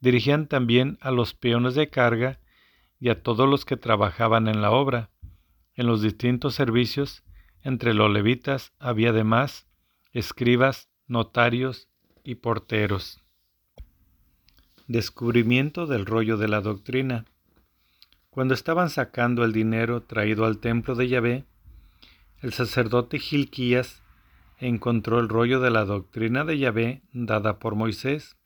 Dirigían 0.00 0.46
también 0.46 0.98
a 1.00 1.10
los 1.10 1.34
peones 1.34 1.74
de 1.74 1.88
carga 1.88 2.38
y 3.00 3.08
a 3.08 3.22
todos 3.22 3.48
los 3.48 3.64
que 3.64 3.76
trabajaban 3.76 4.46
en 4.46 4.62
la 4.62 4.70
obra, 4.70 5.10
en 5.74 5.86
los 5.86 6.02
distintos 6.02 6.54
servicios 6.54 7.24
entre 7.62 7.94
los 7.94 8.10
levitas 8.10 8.72
había 8.78 9.10
además 9.10 9.66
escribas, 10.12 10.88
notarios 11.06 11.88
y 12.24 12.36
porteros. 12.36 13.22
Descubrimiento 14.88 15.86
del 15.86 16.06
rollo 16.06 16.36
de 16.36 16.48
la 16.48 16.60
doctrina. 16.60 17.24
Cuando 18.32 18.54
estaban 18.54 18.88
sacando 18.88 19.44
el 19.44 19.52
dinero 19.52 20.04
traído 20.04 20.46
al 20.46 20.56
templo 20.56 20.94
de 20.94 21.06
Yahvé, 21.06 21.44
el 22.40 22.54
sacerdote 22.54 23.18
Gilquías 23.18 24.02
encontró 24.56 25.20
el 25.20 25.28
rollo 25.28 25.60
de 25.60 25.70
la 25.70 25.84
doctrina 25.84 26.42
de 26.42 26.58
Yahvé 26.58 27.02
dada 27.12 27.58
por 27.58 27.74
Moisés. 27.74 28.38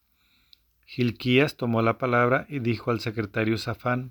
Gilquías 0.86 1.56
tomó 1.56 1.82
la 1.82 1.98
palabra 1.98 2.46
y 2.48 2.58
dijo 2.58 2.90
al 2.90 2.98
secretario 2.98 3.58
Safán, 3.58 4.10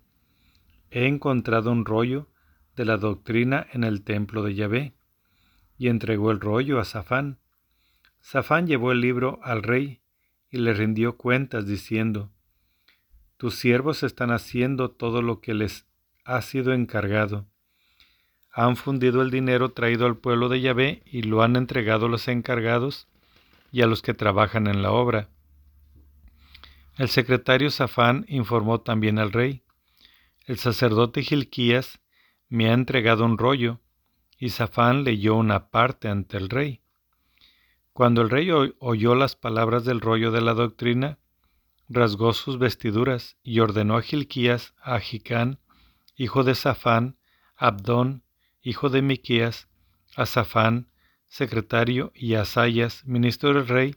He 0.92 1.08
encontrado 1.08 1.74
un 1.74 1.84
rollo 1.84 2.30
de 2.78 2.86
la 2.86 2.96
doctrina 2.96 3.68
en 3.74 3.84
el 3.84 4.02
templo 4.02 4.44
de 4.44 4.56
Yahvé, 4.56 4.94
y 5.78 5.90
entregó 5.90 6.32
el 6.32 6.40
rollo 6.40 6.80
a 6.80 6.86
Safán. 6.86 7.38
Safán 8.22 8.66
llevó 8.66 8.94
el 8.94 9.02
libro 9.02 9.42
al 9.44 9.62
rey 9.62 10.00
y 10.50 10.60
le 10.60 10.74
rindió 10.74 11.18
cuentas 11.18 11.68
diciendo, 11.68 12.32
Tus 13.38 13.56
siervos 13.56 14.04
están 14.04 14.32
haciendo 14.32 14.92
todo 14.92 15.22
lo 15.22 15.42
que 15.42 15.54
les 15.54 15.86
ha 16.24 16.42
sido 16.42 16.74
encargado. 16.74 17.46
Han 18.52 18.78
fundido 18.78 19.22
el 19.22 19.32
dinero 19.32 19.70
traído 19.70 20.06
al 20.06 20.18
pueblo 20.18 20.48
de 20.48 20.62
Yahvé 20.62 21.04
y 21.06 21.24
lo 21.24 21.44
han 21.44 21.58
entregado 21.58 22.06
a 22.06 22.10
los 22.10 22.28
encargados 22.30 23.08
y 23.72 23.82
a 23.82 23.88
los 23.88 24.02
que 24.02 24.14
trabajan 24.14 24.68
en 24.68 24.82
la 24.82 24.92
obra. 24.92 25.30
El 26.98 27.10
secretario 27.10 27.70
Safán 27.72 28.26
informó 28.30 28.80
también 28.80 29.20
al 29.20 29.34
rey. 29.34 29.64
El 30.46 30.58
sacerdote 30.58 31.22
Gilquías 31.24 32.00
me 32.48 32.70
ha 32.70 32.74
entregado 32.74 33.26
un 33.26 33.38
rollo, 33.38 33.82
y 34.38 34.50
Safán 34.50 35.04
leyó 35.04 35.36
una 35.36 35.70
parte 35.70 36.08
ante 36.08 36.38
el 36.38 36.50
rey. 36.50 36.82
Cuando 37.92 38.22
el 38.22 38.30
rey 38.30 38.50
oyó 38.80 39.16
las 39.16 39.36
palabras 39.36 39.84
del 39.84 40.00
rollo 40.00 40.32
de 40.32 40.42
la 40.42 40.54
doctrina, 40.54 41.18
rasgó 41.88 42.34
sus 42.34 42.58
vestiduras 42.58 43.38
y 43.44 43.60
ordenó 43.60 43.98
a 43.98 44.02
Gilquías, 44.02 44.74
a 44.82 45.00
Jicán, 45.00 45.60
hijo 46.16 46.44
de 46.44 46.56
Safán, 46.56 47.18
Abdón, 47.56 48.24
hijo 48.62 48.90
de 48.90 49.02
Miquías, 49.02 49.68
a 50.16 50.26
Safán, 50.26 50.90
secretario, 51.28 52.12
y 52.16 52.36
a 52.36 52.42
Asayas, 52.42 53.06
ministro 53.06 53.54
del 53.54 53.68
rey, 53.68 53.96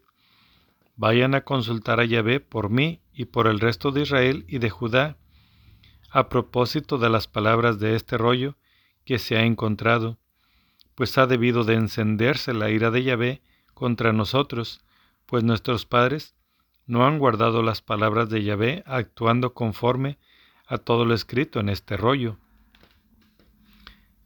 vayan 0.97 1.35
a 1.35 1.43
consultar 1.43 2.01
a 2.01 2.05
Yahvé 2.05 2.41
por 2.41 2.71
mí 2.71 3.01
y 3.13 3.27
por 3.27 3.47
el 3.47 3.61
resto 3.61 3.93
de 3.93 4.03
Israel 4.03 4.45
y 4.49 4.59
de 4.59 4.71
Judá, 4.71 5.17
a 6.11 6.29
propósito 6.29 6.99
de 6.99 7.11
las 7.11 7.29
palabras 7.29 7.79
de 7.79 7.95
este 7.95 8.19
rollo 8.19 8.57
que 9.05 9.19
se 9.19 9.37
ha 9.37 9.45
encontrado, 9.45 10.19
pues 10.95 11.17
ha 11.19 11.27
debido 11.27 11.65
de 11.65 11.75
encenderse 11.75 12.53
la 12.53 12.71
ira 12.71 12.91
de 12.91 13.05
Yahvé 13.05 13.43
contra 13.75 14.13
nosotros, 14.13 14.81
pues 15.27 15.45
nuestros 15.45 15.87
padres 15.87 16.35
no 16.89 17.07
han 17.07 17.19
guardado 17.19 17.63
las 17.63 17.83
palabras 17.83 18.31
de 18.31 18.43
Yahvé 18.43 18.83
actuando 18.87 19.53
conforme 19.53 20.19
a 20.67 20.79
todo 20.79 21.05
lo 21.05 21.15
escrito 21.15 21.61
en 21.61 21.69
este 21.69 21.99
rollo. 21.99 22.39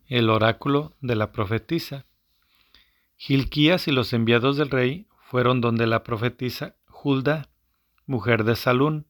El 0.07 0.31
oráculo 0.31 0.95
de 1.01 1.17
la 1.17 1.33
profetisa. 1.33 2.07
Gilquías 3.17 3.89
y 3.89 3.93
los 3.93 4.13
enviados 4.13 4.57
del 4.57 4.71
rey 4.71 5.07
fueron 5.19 5.61
donde 5.61 5.89
la 5.89 6.05
profetisa 6.05 6.77
Hulda, 7.03 7.49
mujer 8.07 8.45
de 8.45 8.55
Salún, 8.55 9.07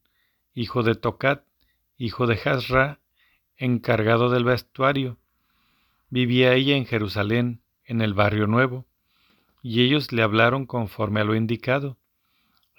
hijo 0.55 0.83
de 0.83 0.95
Tocat, 0.95 1.45
hijo 1.99 2.27
de 2.27 2.41
Hasra, 2.43 3.01
encargado 3.59 4.31
del 4.31 4.45
vestuario. 4.45 5.19
Vivía 6.09 6.55
ella 6.55 6.77
en 6.77 6.87
Jerusalén, 6.87 7.61
en 7.85 8.01
el 8.01 8.15
barrio 8.15 8.47
nuevo, 8.47 8.87
y 9.63 9.83
ellos 9.83 10.11
le 10.11 10.23
hablaron 10.23 10.65
conforme 10.65 11.21
a 11.21 11.25
lo 11.25 11.35
indicado. 11.35 11.99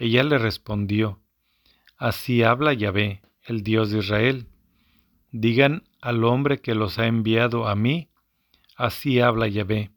Ella 0.03 0.23
le 0.23 0.37
respondió, 0.37 1.19
Así 1.97 2.43
habla 2.43 2.73
Yahvé, 2.73 3.21
el 3.43 3.63
Dios 3.63 3.91
de 3.91 3.99
Israel. 3.99 4.47
Digan 5.31 5.83
al 6.01 6.23
hombre 6.23 6.59
que 6.61 6.75
los 6.75 6.99
ha 6.99 7.07
enviado 7.07 7.67
a 7.67 7.75
mí, 7.75 8.09
así 8.75 9.19
habla 9.19 9.47
Yahvé 9.47 9.91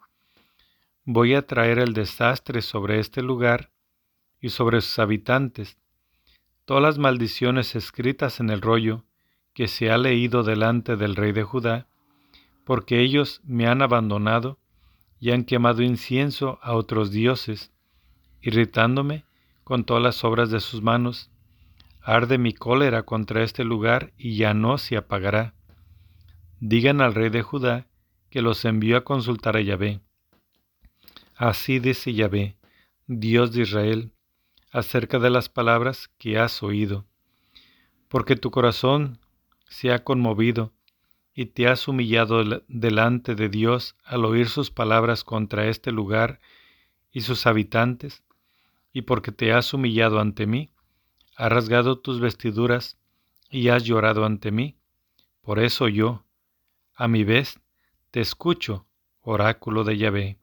voy 1.07 1.35
a 1.35 1.47
traer 1.47 1.79
el 1.79 1.95
desastre 1.95 2.61
sobre 2.61 2.99
este 2.99 3.23
lugar 3.23 3.71
y 4.41 4.51
sobre 4.51 4.81
sus 4.81 4.99
habitantes. 4.99 5.79
Todas 6.65 6.83
las 6.83 6.99
maldiciones 6.99 7.77
escritas 7.77 8.41
en 8.41 8.51
el 8.51 8.61
rollo 8.61 9.05
que 9.55 9.69
se 9.69 9.91
ha 9.91 9.99
leído 9.99 10.43
delante 10.43 10.97
del 10.97 11.15
rey 11.15 11.31
de 11.31 11.45
Judá, 11.45 11.87
porque 12.65 13.01
ellos 13.01 13.41
me 13.45 13.69
han 13.69 13.83
abandonado 13.83 14.59
y 15.21 15.31
han 15.31 15.45
quemado 15.45 15.83
incienso 15.83 16.59
a 16.61 16.75
otros 16.75 17.13
dioses, 17.13 17.73
irritándome 18.41 19.25
con 19.67 19.83
todas 19.83 20.01
las 20.01 20.23
obras 20.23 20.49
de 20.53 20.61
sus 20.61 20.81
manos. 20.81 21.29
Arde 22.01 22.39
mi 22.39 22.53
cólera 22.53 23.03
contra 23.03 23.43
este 23.43 23.65
lugar 23.65 24.13
y 24.17 24.37
ya 24.37 24.55
no 24.55 24.79
se 24.79 24.97
apagará. 24.97 25.55
Digan 26.61 27.01
al 27.01 27.17
rey 27.17 27.31
de 27.31 27.43
Judá 27.43 27.89
que 28.31 28.43
los 28.43 28.65
envió 28.65 28.97
a 28.97 29.03
consultar 29.03 29.57
a 29.57 29.61
Yahvé. 29.61 30.03
Así 31.35 31.81
dice 31.81 32.15
Yahvé, 32.15 32.57
Dios 33.09 33.51
de 33.51 33.63
Israel, 33.63 34.13
acerca 34.71 35.19
de 35.19 35.31
las 35.31 35.49
palabras 35.49 36.11
que 36.17 36.39
has 36.39 36.63
oído, 36.63 37.05
porque 38.07 38.37
tu 38.37 38.53
corazón 38.53 39.19
se 39.69 39.91
ha 39.91 40.05
conmovido 40.05 40.75
y 41.35 41.47
te 41.47 41.67
has 41.67 41.89
humillado 41.89 42.63
delante 42.69 43.35
de 43.35 43.49
Dios 43.49 43.97
al 44.05 44.27
oír 44.27 44.49
sus 44.49 44.71
palabras 44.71 45.25
contra 45.25 45.67
este 45.67 45.91
lugar 45.91 46.39
y 47.11 47.23
sus 47.23 47.49
habitantes, 47.49 48.23
y 48.97 49.03
porque 49.03 49.31
te 49.31 49.53
has 49.53 49.75
humillado 49.75 50.21
ante 50.21 50.47
mí, 50.47 50.71
has 51.37 51.53
rasgado 51.53 51.99
tus 51.99 52.19
vestiduras 52.19 52.97
y 53.51 53.69
has 53.69 53.85
llorado 53.85 54.25
ante 54.25 54.51
mí. 54.51 54.79
Por 55.43 55.59
eso 55.59 55.87
yo, 55.89 56.25
a 56.95 57.07
mi 57.07 57.23
vez, 57.23 57.61
te 58.11 58.23
escucho, 58.23 58.87
oráculo 59.21 59.85
de 59.85 59.99
Yahvé. 59.99 60.39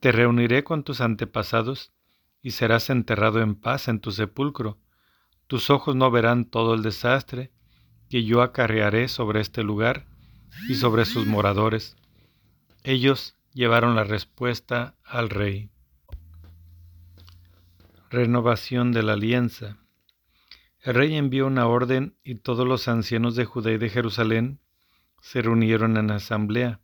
Te 0.00 0.10
reuniré 0.10 0.64
con 0.64 0.82
tus 0.82 1.00
antepasados 1.00 1.92
y 2.42 2.50
serás 2.50 2.90
enterrado 2.90 3.40
en 3.40 3.54
paz 3.54 3.86
en 3.86 4.00
tu 4.00 4.10
sepulcro. 4.10 4.76
Tus 5.46 5.70
ojos 5.70 5.94
no 5.94 6.10
verán 6.10 6.44
todo 6.44 6.74
el 6.74 6.82
desastre 6.82 7.52
que 8.10 8.24
yo 8.24 8.42
acarrearé 8.42 9.06
sobre 9.06 9.42
este 9.42 9.62
lugar 9.62 10.08
y 10.68 10.74
sobre 10.74 11.04
sus 11.04 11.24
moradores. 11.24 11.96
Ellos 12.82 13.36
llevaron 13.54 13.94
la 13.94 14.02
respuesta 14.02 14.96
al 15.04 15.30
rey. 15.30 15.70
Renovación 18.10 18.92
de 18.92 19.02
la 19.02 19.12
alianza. 19.12 19.76
El 20.80 20.94
rey 20.94 21.14
envió 21.16 21.46
una 21.46 21.66
orden 21.66 22.16
y 22.24 22.36
todos 22.36 22.66
los 22.66 22.88
ancianos 22.88 23.36
de 23.36 23.44
Judá 23.44 23.72
y 23.72 23.76
de 23.76 23.90
Jerusalén 23.90 24.60
se 25.20 25.42
reunieron 25.42 25.98
en 25.98 26.10
asamblea. 26.10 26.80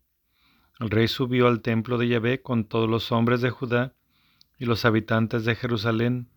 El 0.81 0.91
rey 0.91 1.09
subió 1.09 1.47
al 1.47 1.63
templo 1.63 1.97
de 1.97 2.09
Yahvé 2.09 2.43
con 2.43 2.65
todos 2.65 2.91
los 2.91 3.11
hombres 3.11 3.41
de 3.41 3.49
Judá 3.49 3.95
y 4.59 4.67
los 4.67 4.85
habitantes 4.85 5.47
de 5.47 5.55
Jerusalén, 5.55 6.29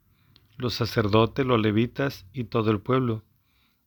los 0.56 0.76
sacerdotes, 0.76 1.46
los 1.46 1.60
levitas 1.60 2.26
y 2.32 2.46
todo 2.46 2.72
el 2.72 2.80
pueblo, 2.80 3.26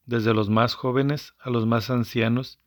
desde 0.05 0.35
los 0.35 0.51
más 0.51 0.75
jóvenes 0.75 1.35
a 1.41 1.49
los 1.49 1.65
más 1.65 1.89
ancianos, 1.89 2.61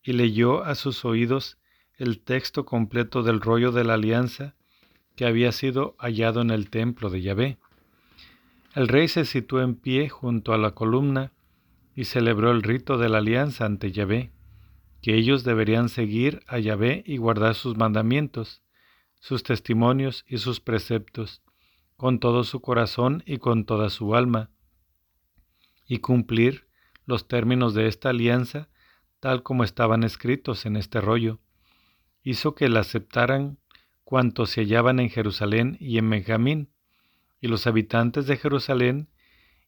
y 0.00 0.12
leyó 0.12 0.62
a 0.62 0.76
sus 0.76 1.04
oídos 1.04 1.58
el 1.96 2.20
texto 2.20 2.64
completo 2.64 3.24
del 3.24 3.40
rollo 3.40 3.72
de 3.72 3.82
la 3.82 3.94
alianza 3.94 4.54
que 5.16 5.26
había 5.26 5.50
sido 5.50 5.96
hallado 5.98 6.40
en 6.40 6.50
el 6.50 6.70
templo 6.70 7.10
de 7.10 7.20
Yahvé. 7.20 7.58
El 8.74 8.88
rey 8.88 9.08
se 9.08 9.24
situó 9.24 9.62
en 9.62 9.76
pie 9.76 10.08
junto 10.08 10.52
a 10.52 10.58
la 10.58 10.72
columna 10.72 11.32
y 11.94 12.04
celebró 12.04 12.50
el 12.50 12.62
rito 12.62 12.98
de 12.98 13.08
la 13.08 13.18
alianza 13.18 13.66
ante 13.66 13.92
Yahvé 13.92 14.34
que 15.04 15.16
ellos 15.16 15.44
deberían 15.44 15.90
seguir 15.90 16.40
a 16.46 16.58
Yahvé 16.58 17.04
y 17.06 17.18
guardar 17.18 17.54
sus 17.54 17.76
mandamientos, 17.76 18.62
sus 19.20 19.42
testimonios 19.42 20.24
y 20.26 20.38
sus 20.38 20.60
preceptos, 20.60 21.42
con 21.98 22.20
todo 22.20 22.42
su 22.42 22.62
corazón 22.62 23.22
y 23.26 23.36
con 23.36 23.66
toda 23.66 23.90
su 23.90 24.14
alma, 24.14 24.48
y 25.86 25.98
cumplir 25.98 26.68
los 27.04 27.28
términos 27.28 27.74
de 27.74 27.86
esta 27.86 28.08
alianza 28.08 28.70
tal 29.20 29.42
como 29.42 29.62
estaban 29.62 30.04
escritos 30.04 30.64
en 30.64 30.76
este 30.76 31.02
rollo. 31.02 31.38
Hizo 32.22 32.54
que 32.54 32.70
la 32.70 32.80
aceptaran 32.80 33.58
cuantos 34.04 34.48
se 34.48 34.62
hallaban 34.62 35.00
en 35.00 35.10
Jerusalén 35.10 35.76
y 35.80 35.98
en 35.98 36.08
Benjamín, 36.08 36.70
y 37.44 37.46
los 37.46 37.66
habitantes 37.66 38.26
de 38.26 38.38
Jerusalén 38.38 39.10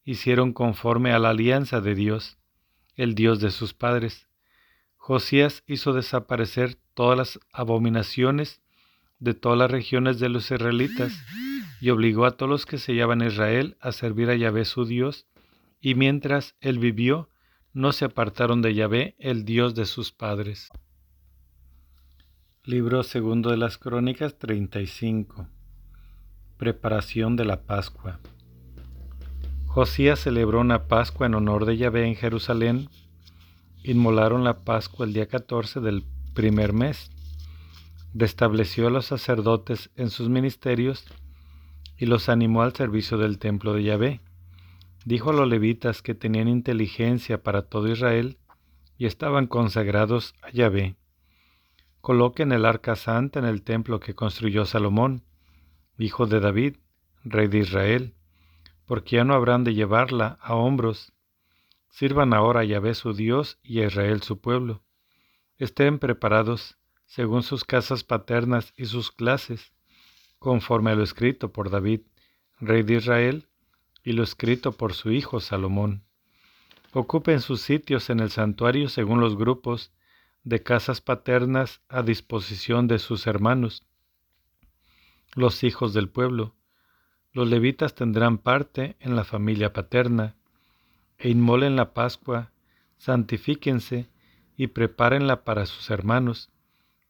hicieron 0.02 0.54
conforme 0.54 1.12
a 1.12 1.18
la 1.18 1.28
alianza 1.28 1.82
de 1.82 1.94
Dios, 1.94 2.38
el 2.94 3.14
Dios 3.14 3.38
de 3.38 3.50
sus 3.50 3.74
padres, 3.74 4.28
Josías 4.96 5.62
hizo 5.66 5.92
desaparecer 5.92 6.78
todas 6.94 7.18
las 7.18 7.40
abominaciones 7.52 8.62
de 9.18 9.34
todas 9.34 9.58
las 9.58 9.70
regiones 9.70 10.18
de 10.18 10.30
los 10.30 10.50
israelitas 10.50 11.22
y 11.78 11.90
obligó 11.90 12.24
a 12.24 12.38
todos 12.38 12.48
los 12.48 12.64
que 12.64 12.78
se 12.78 12.94
llaman 12.94 13.20
Israel 13.20 13.76
a 13.80 13.92
servir 13.92 14.30
a 14.30 14.36
Yahvé 14.36 14.64
su 14.64 14.86
Dios, 14.86 15.26
y 15.78 15.96
mientras 15.96 16.56
él 16.60 16.78
vivió, 16.78 17.28
no 17.74 17.92
se 17.92 18.06
apartaron 18.06 18.62
de 18.62 18.74
Yahvé, 18.74 19.16
el 19.18 19.44
Dios 19.44 19.74
de 19.74 19.84
sus 19.84 20.12
padres. 20.12 20.70
Libro 22.64 23.02
segundo 23.02 23.50
de 23.50 23.58
las 23.58 23.76
Crónicas 23.76 24.38
35 24.38 25.50
Preparación 26.56 27.36
de 27.36 27.44
la 27.44 27.62
Pascua 27.62 28.20
Josías 29.66 30.20
celebró 30.20 30.60
una 30.60 30.88
Pascua 30.88 31.26
en 31.26 31.34
honor 31.34 31.66
de 31.66 31.76
Yahvé 31.76 32.06
en 32.06 32.14
Jerusalén 32.14 32.88
inmolaron 33.86 34.42
la 34.42 34.64
Pascua 34.64 35.06
el 35.06 35.12
día 35.12 35.28
14 35.28 35.80
del 35.80 36.04
primer 36.34 36.72
mes, 36.72 37.10
restableció 38.14 38.88
a 38.88 38.90
los 38.90 39.06
sacerdotes 39.06 39.90
en 39.94 40.10
sus 40.10 40.28
ministerios 40.28 41.04
y 41.96 42.06
los 42.06 42.28
animó 42.28 42.62
al 42.62 42.74
servicio 42.74 43.16
del 43.16 43.38
templo 43.38 43.74
de 43.74 43.84
Yahvé. 43.84 44.20
Dijo 45.04 45.30
a 45.30 45.34
los 45.34 45.48
levitas 45.48 46.02
que 46.02 46.16
tenían 46.16 46.48
inteligencia 46.48 47.42
para 47.42 47.62
todo 47.62 47.88
Israel 47.88 48.38
y 48.98 49.06
estaban 49.06 49.46
consagrados 49.46 50.34
a 50.42 50.50
Yahvé. 50.50 50.96
Coloquen 52.00 52.50
el 52.50 52.64
arca 52.64 52.96
santa 52.96 53.38
en 53.38 53.44
el 53.44 53.62
templo 53.62 54.00
que 54.00 54.14
construyó 54.14 54.64
Salomón, 54.64 55.22
hijo 55.98 56.26
de 56.26 56.40
David, 56.40 56.76
rey 57.24 57.48
de 57.48 57.58
Israel, 57.58 58.14
porque 58.86 59.16
ya 59.16 59.24
no 59.24 59.34
habrán 59.34 59.64
de 59.64 59.74
llevarla 59.74 60.38
a 60.40 60.54
hombros 60.54 61.12
Sirvan 61.96 62.34
ahora 62.34 62.60
a 62.60 62.64
Yahvé 62.64 62.92
su 62.92 63.14
Dios 63.14 63.58
y 63.62 63.80
a 63.80 63.86
Israel 63.86 64.22
su 64.22 64.38
pueblo. 64.38 64.82
Estén 65.56 65.98
preparados 65.98 66.76
según 67.06 67.42
sus 67.42 67.64
casas 67.64 68.04
paternas 68.04 68.74
y 68.76 68.84
sus 68.84 69.10
clases, 69.10 69.72
conforme 70.38 70.90
a 70.90 70.94
lo 70.94 71.02
escrito 71.02 71.52
por 71.54 71.70
David, 71.70 72.02
rey 72.60 72.82
de 72.82 72.96
Israel, 72.96 73.48
y 74.04 74.12
lo 74.12 74.24
escrito 74.24 74.72
por 74.72 74.92
su 74.92 75.10
hijo 75.10 75.40
Salomón. 75.40 76.04
Ocupen 76.92 77.40
sus 77.40 77.62
sitios 77.62 78.10
en 78.10 78.20
el 78.20 78.30
santuario 78.30 78.90
según 78.90 79.20
los 79.20 79.34
grupos 79.34 79.90
de 80.44 80.62
casas 80.62 81.00
paternas 81.00 81.80
a 81.88 82.02
disposición 82.02 82.88
de 82.88 82.98
sus 82.98 83.26
hermanos, 83.26 83.86
los 85.36 85.62
hijos 85.62 85.92
del 85.92 86.08
pueblo. 86.08 86.54
Los 87.32 87.46
levitas 87.48 87.94
tendrán 87.94 88.38
parte 88.38 88.96
en 88.98 89.14
la 89.14 89.22
familia 89.22 89.72
paterna, 89.72 90.34
e 91.18 91.28
inmolen 91.28 91.76
la 91.76 91.92
Pascua, 91.92 92.50
santifíquense 92.98 94.08
y 94.56 94.68
prepárenla 94.68 95.44
para 95.44 95.66
sus 95.66 95.90
hermanos, 95.90 96.50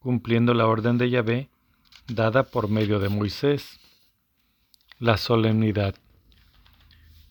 cumpliendo 0.00 0.52
la 0.52 0.66
orden 0.66 0.98
de 0.98 1.08
Yahvé 1.08 1.48
dada 2.08 2.42
por 2.42 2.68
medio 2.68 2.98
de 2.98 3.08
Moisés. 3.08 3.80
La 4.98 5.16
solemnidad. 5.16 5.94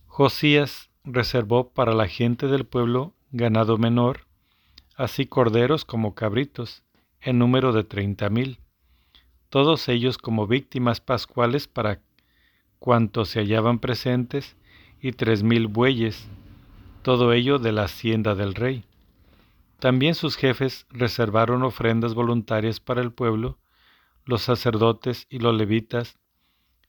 Josías 0.07 0.89
reservó 1.03 1.69
para 1.69 1.93
la 1.93 2.07
gente 2.07 2.47
del 2.47 2.65
pueblo 2.65 3.13
ganado 3.31 3.77
menor, 3.77 4.21
así 4.95 5.25
corderos 5.25 5.83
como 5.83 6.15
cabritos, 6.15 6.83
en 7.19 7.39
número 7.39 7.73
de 7.73 7.83
treinta 7.83 8.29
mil, 8.29 8.59
todos 9.55 9.87
ellos 9.87 10.17
como 10.17 10.47
víctimas 10.47 10.99
pascuales 10.99 11.69
para 11.69 12.01
cuantos 12.77 13.29
se 13.29 13.39
hallaban 13.39 13.79
presentes, 13.79 14.57
y 14.99 15.13
tres 15.13 15.43
mil 15.43 15.67
bueyes, 15.67 16.27
todo 17.03 17.31
ello 17.31 17.57
de 17.57 17.71
la 17.71 17.85
hacienda 17.85 18.35
del 18.35 18.53
rey. 18.53 18.83
También 19.79 20.13
sus 20.13 20.35
jefes 20.35 20.85
reservaron 20.89 21.63
ofrendas 21.63 22.15
voluntarias 22.15 22.81
para 22.81 23.01
el 23.01 23.13
pueblo, 23.13 23.57
los 24.25 24.41
sacerdotes 24.41 25.25
y 25.29 25.39
los 25.39 25.55
levitas, 25.55 26.19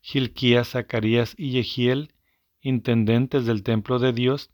Gilquías, 0.01 0.71
Zacarías 0.71 1.37
y 1.39 1.51
Yehiel, 1.51 2.15
intendentes 2.63 3.47
del 3.47 3.63
templo 3.63 4.01
de 4.01 4.13
Dios, 4.13 4.51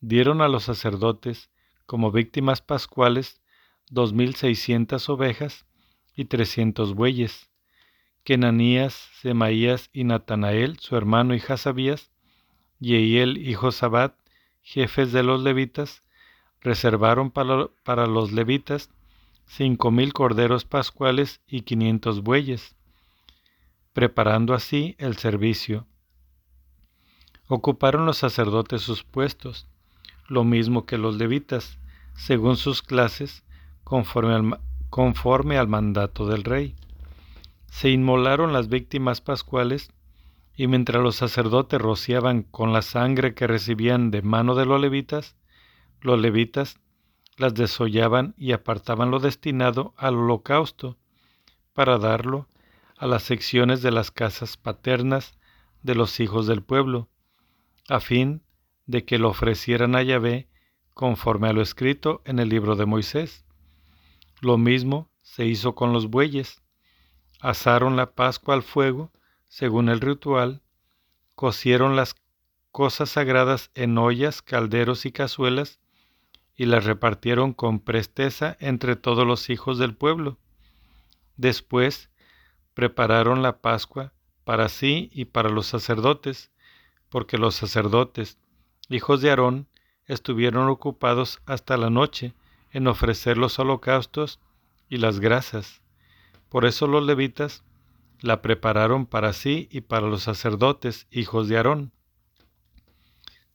dieron 0.00 0.42
a 0.42 0.48
los 0.48 0.64
sacerdotes 0.64 1.48
como 1.86 2.10
víctimas 2.10 2.60
pascuales 2.60 3.40
dos 3.88 4.12
mil 4.12 4.34
seiscientas 4.34 5.08
ovejas 5.08 5.64
y 6.16 6.24
trescientos 6.24 6.94
bueyes, 6.94 7.50
que 8.24 8.38
Semaías 9.20 9.90
y 9.92 10.04
Natanael, 10.04 10.78
su 10.80 10.96
hermano 10.96 11.34
y 11.34 11.38
Jasabías, 11.38 12.10
Yehiel 12.80 13.36
y 13.36 13.54
Josabat, 13.54 14.14
jefes 14.62 15.12
de 15.12 15.22
los 15.22 15.42
levitas, 15.42 16.02
reservaron 16.60 17.30
para 17.30 18.06
los 18.06 18.32
levitas 18.32 18.90
cinco 19.46 19.90
mil 19.90 20.12
corderos 20.12 20.64
pascuales 20.64 21.40
y 21.46 21.62
quinientos 21.62 22.22
bueyes, 22.22 22.74
preparando 23.92 24.54
así 24.54 24.96
el 24.98 25.16
servicio. 25.16 25.86
Ocuparon 27.46 28.06
los 28.06 28.18
sacerdotes 28.18 28.82
sus 28.82 29.04
puestos, 29.04 29.68
lo 30.26 30.42
mismo 30.42 30.84
que 30.84 30.98
los 30.98 31.16
levitas, 31.16 31.78
según 32.14 32.56
sus 32.56 32.82
clases, 32.82 33.44
conforme 33.84 34.34
al, 34.34 34.60
conforme 34.96 35.58
al 35.58 35.68
mandato 35.68 36.24
del 36.24 36.42
rey. 36.42 36.74
Se 37.66 37.90
inmolaron 37.90 38.54
las 38.54 38.70
víctimas 38.70 39.20
pascuales, 39.20 39.90
y 40.56 40.68
mientras 40.68 41.02
los 41.02 41.16
sacerdotes 41.16 41.78
rociaban 41.78 42.44
con 42.44 42.72
la 42.72 42.80
sangre 42.80 43.34
que 43.34 43.46
recibían 43.46 44.10
de 44.10 44.22
mano 44.22 44.54
de 44.54 44.64
los 44.64 44.80
levitas, 44.80 45.36
los 46.00 46.18
levitas 46.18 46.80
las 47.36 47.52
desollaban 47.52 48.32
y 48.38 48.52
apartaban 48.52 49.10
lo 49.10 49.18
destinado 49.18 49.92
al 49.98 50.14
holocausto, 50.14 50.96
para 51.74 51.98
darlo 51.98 52.48
a 52.96 53.06
las 53.06 53.22
secciones 53.22 53.82
de 53.82 53.90
las 53.90 54.10
casas 54.10 54.56
paternas 54.56 55.36
de 55.82 55.94
los 55.94 56.20
hijos 56.20 56.46
del 56.46 56.62
pueblo, 56.62 57.10
a 57.86 58.00
fin 58.00 58.40
de 58.86 59.04
que 59.04 59.18
lo 59.18 59.28
ofrecieran 59.28 59.94
a 59.94 60.02
Yahvé 60.02 60.48
conforme 60.94 61.48
a 61.48 61.52
lo 61.52 61.60
escrito 61.60 62.22
en 62.24 62.38
el 62.38 62.48
libro 62.48 62.76
de 62.76 62.86
Moisés. 62.86 63.45
Lo 64.40 64.58
mismo 64.58 65.08
se 65.22 65.46
hizo 65.46 65.74
con 65.74 65.92
los 65.92 66.08
bueyes. 66.08 66.62
Asaron 67.40 67.96
la 67.96 68.12
Pascua 68.12 68.54
al 68.54 68.62
fuego, 68.62 69.10
según 69.48 69.88
el 69.88 70.00
ritual, 70.00 70.62
cocieron 71.34 71.96
las 71.96 72.16
cosas 72.70 73.10
sagradas 73.10 73.70
en 73.74 73.96
ollas, 73.96 74.42
calderos 74.42 75.06
y 75.06 75.12
cazuelas, 75.12 75.80
y 76.54 76.66
las 76.66 76.84
repartieron 76.84 77.52
con 77.52 77.80
presteza 77.80 78.56
entre 78.60 78.96
todos 78.96 79.26
los 79.26 79.50
hijos 79.50 79.78
del 79.78 79.94
pueblo. 79.94 80.38
Después 81.36 82.10
prepararon 82.74 83.42
la 83.42 83.58
Pascua 83.58 84.12
para 84.44 84.68
sí 84.68 85.10
y 85.12 85.26
para 85.26 85.48
los 85.48 85.66
sacerdotes, 85.66 86.50
porque 87.08 87.38
los 87.38 87.54
sacerdotes, 87.54 88.38
hijos 88.88 89.20
de 89.20 89.30
Aarón, 89.30 89.68
estuvieron 90.06 90.68
ocupados 90.68 91.40
hasta 91.46 91.76
la 91.76 91.90
noche 91.90 92.34
en 92.70 92.86
ofrecer 92.86 93.38
los 93.38 93.58
holocaustos 93.58 94.40
y 94.88 94.98
las 94.98 95.20
grasas. 95.20 95.82
Por 96.48 96.64
eso 96.64 96.86
los 96.86 97.04
levitas 97.04 97.64
la 98.20 98.42
prepararon 98.42 99.06
para 99.06 99.32
sí 99.32 99.68
y 99.70 99.82
para 99.82 100.06
los 100.06 100.22
sacerdotes, 100.22 101.06
hijos 101.10 101.48
de 101.48 101.56
Aarón. 101.56 101.92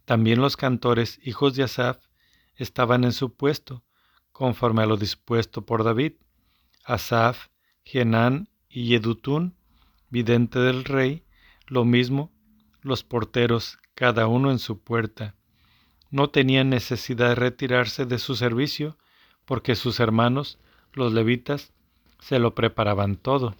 También 0.05 0.41
los 0.41 0.57
cantores, 0.57 1.19
hijos 1.23 1.55
de 1.55 1.63
Asaf, 1.63 1.99
estaban 2.55 3.03
en 3.03 3.13
su 3.13 3.33
puesto, 3.33 3.83
conforme 4.31 4.83
a 4.83 4.85
lo 4.85 4.97
dispuesto 4.97 5.65
por 5.65 5.83
David. 5.83 6.13
Asaf, 6.83 7.47
Genán 7.83 8.49
y 8.69 8.85
Yedutún, 8.85 9.55
vidente 10.09 10.59
del 10.59 10.83
rey, 10.83 11.23
lo 11.67 11.85
mismo 11.85 12.31
los 12.81 13.03
porteros, 13.03 13.77
cada 13.93 14.27
uno 14.27 14.51
en 14.51 14.59
su 14.59 14.79
puerta. 14.79 15.35
No 16.11 16.29
tenían 16.29 16.69
necesidad 16.69 17.29
de 17.29 17.35
retirarse 17.35 18.05
de 18.05 18.19
su 18.19 18.35
servicio, 18.35 18.97
porque 19.45 19.75
sus 19.75 19.99
hermanos, 19.99 20.59
los 20.93 21.13
levitas, 21.13 21.73
se 22.19 22.37
lo 22.37 22.53
preparaban 22.53 23.15
todo. 23.15 23.55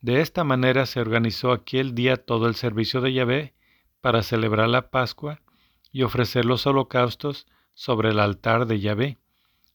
De 0.00 0.20
esta 0.20 0.44
manera 0.44 0.84
se 0.84 1.00
organizó 1.00 1.52
aquel 1.52 1.94
día 1.94 2.16
todo 2.18 2.46
el 2.46 2.56
servicio 2.56 3.00
de 3.00 3.14
Yahvé 3.14 3.54
para 4.02 4.22
celebrar 4.22 4.68
la 4.68 4.90
Pascua 4.90 5.40
y 5.92 6.02
ofrecer 6.02 6.44
los 6.44 6.66
holocaustos 6.66 7.46
sobre 7.72 8.10
el 8.10 8.18
altar 8.18 8.66
de 8.66 8.80
Yahvé, 8.80 9.18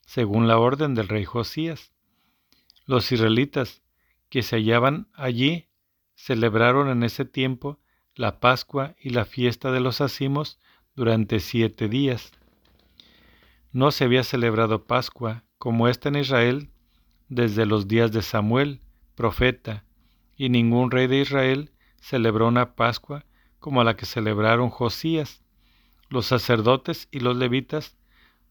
según 0.06 0.48
la 0.48 0.60
orden 0.60 0.94
del 0.94 1.08
rey 1.08 1.26
Josías. 1.26 1.94
Los 2.86 3.12
israelitas 3.12 3.82
que 4.30 4.44
se 4.44 4.58
hallaban 4.58 5.08
allí 5.14 5.68
celebraron 6.16 6.90
en 6.90 7.04
ese 7.04 7.26
tiempo 7.26 7.80
la 8.14 8.40
Pascua 8.40 8.96
y 9.00 9.12
la 9.12 9.26
fiesta 9.26 9.72
de 9.72 9.80
los 9.80 10.02
acimos 10.02 10.60
durante 11.00 11.40
siete 11.40 11.88
días. 11.88 12.34
No 13.72 13.92
se 13.92 14.04
había 14.04 14.26
celebrado 14.26 14.84
Pascua 14.84 15.46
como 15.58 15.88
esta 15.88 16.10
en 16.10 16.18
Israel 16.18 16.72
desde 17.30 17.66
los 17.66 17.88
días 17.88 18.12
de 18.12 18.22
Samuel, 18.22 18.82
profeta, 19.16 19.86
y 20.36 20.50
ningún 20.50 20.92
rey 20.92 21.08
de 21.08 21.22
Israel 21.22 21.72
celebró 22.02 22.50
una 22.50 22.76
Pascua 22.76 23.24
como 23.60 23.82
la 23.86 23.96
que 23.96 24.06
celebraron 24.06 24.70
Josías, 24.70 25.42
los 26.10 26.26
sacerdotes 26.26 27.08
y 27.12 27.22
los 27.22 27.38
levitas, 27.38 27.96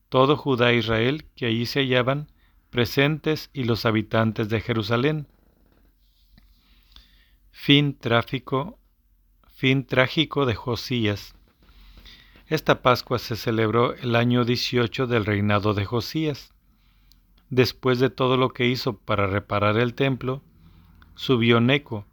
todo 0.08 0.34
Judá 0.34 0.70
e 0.70 0.76
Israel 0.76 1.26
que 1.36 1.44
allí 1.44 1.66
se 1.66 1.80
hallaban 1.80 2.32
presentes 2.70 3.50
y 3.52 3.64
los 3.64 3.84
habitantes 3.84 4.48
de 4.48 4.62
Jerusalén. 4.62 5.26
Fin 7.50 7.94
tráfico 7.98 8.78
Fin 9.54 9.84
trágico 9.84 10.46
de 10.46 10.54
Josías. 10.54 11.34
Esta 12.48 12.80
Pascua 12.80 13.18
se 13.18 13.36
celebró 13.36 13.92
el 13.92 14.16
año 14.16 14.46
18 14.46 15.06
del 15.06 15.26
reinado 15.26 15.74
de 15.74 15.84
Josías. 15.84 16.54
Después 17.50 17.98
de 17.98 18.08
todo 18.08 18.38
lo 18.38 18.54
que 18.54 18.64
hizo 18.64 18.96
para 18.96 19.26
reparar 19.26 19.76
el 19.76 19.92
templo, 19.92 20.42
subió 21.14 21.60
Neco, 21.60 22.06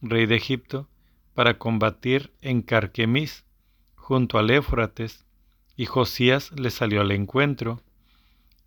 rey 0.00 0.24
de 0.24 0.36
Egipto, 0.36 0.88
para 1.34 1.58
combatir 1.58 2.32
en 2.40 2.62
Carquemis, 2.62 3.44
junto 3.94 4.38
al 4.38 4.48
Éfrates, 4.48 5.26
y 5.76 5.84
Josías 5.84 6.50
le 6.52 6.70
salió 6.70 7.02
al 7.02 7.10
encuentro. 7.10 7.82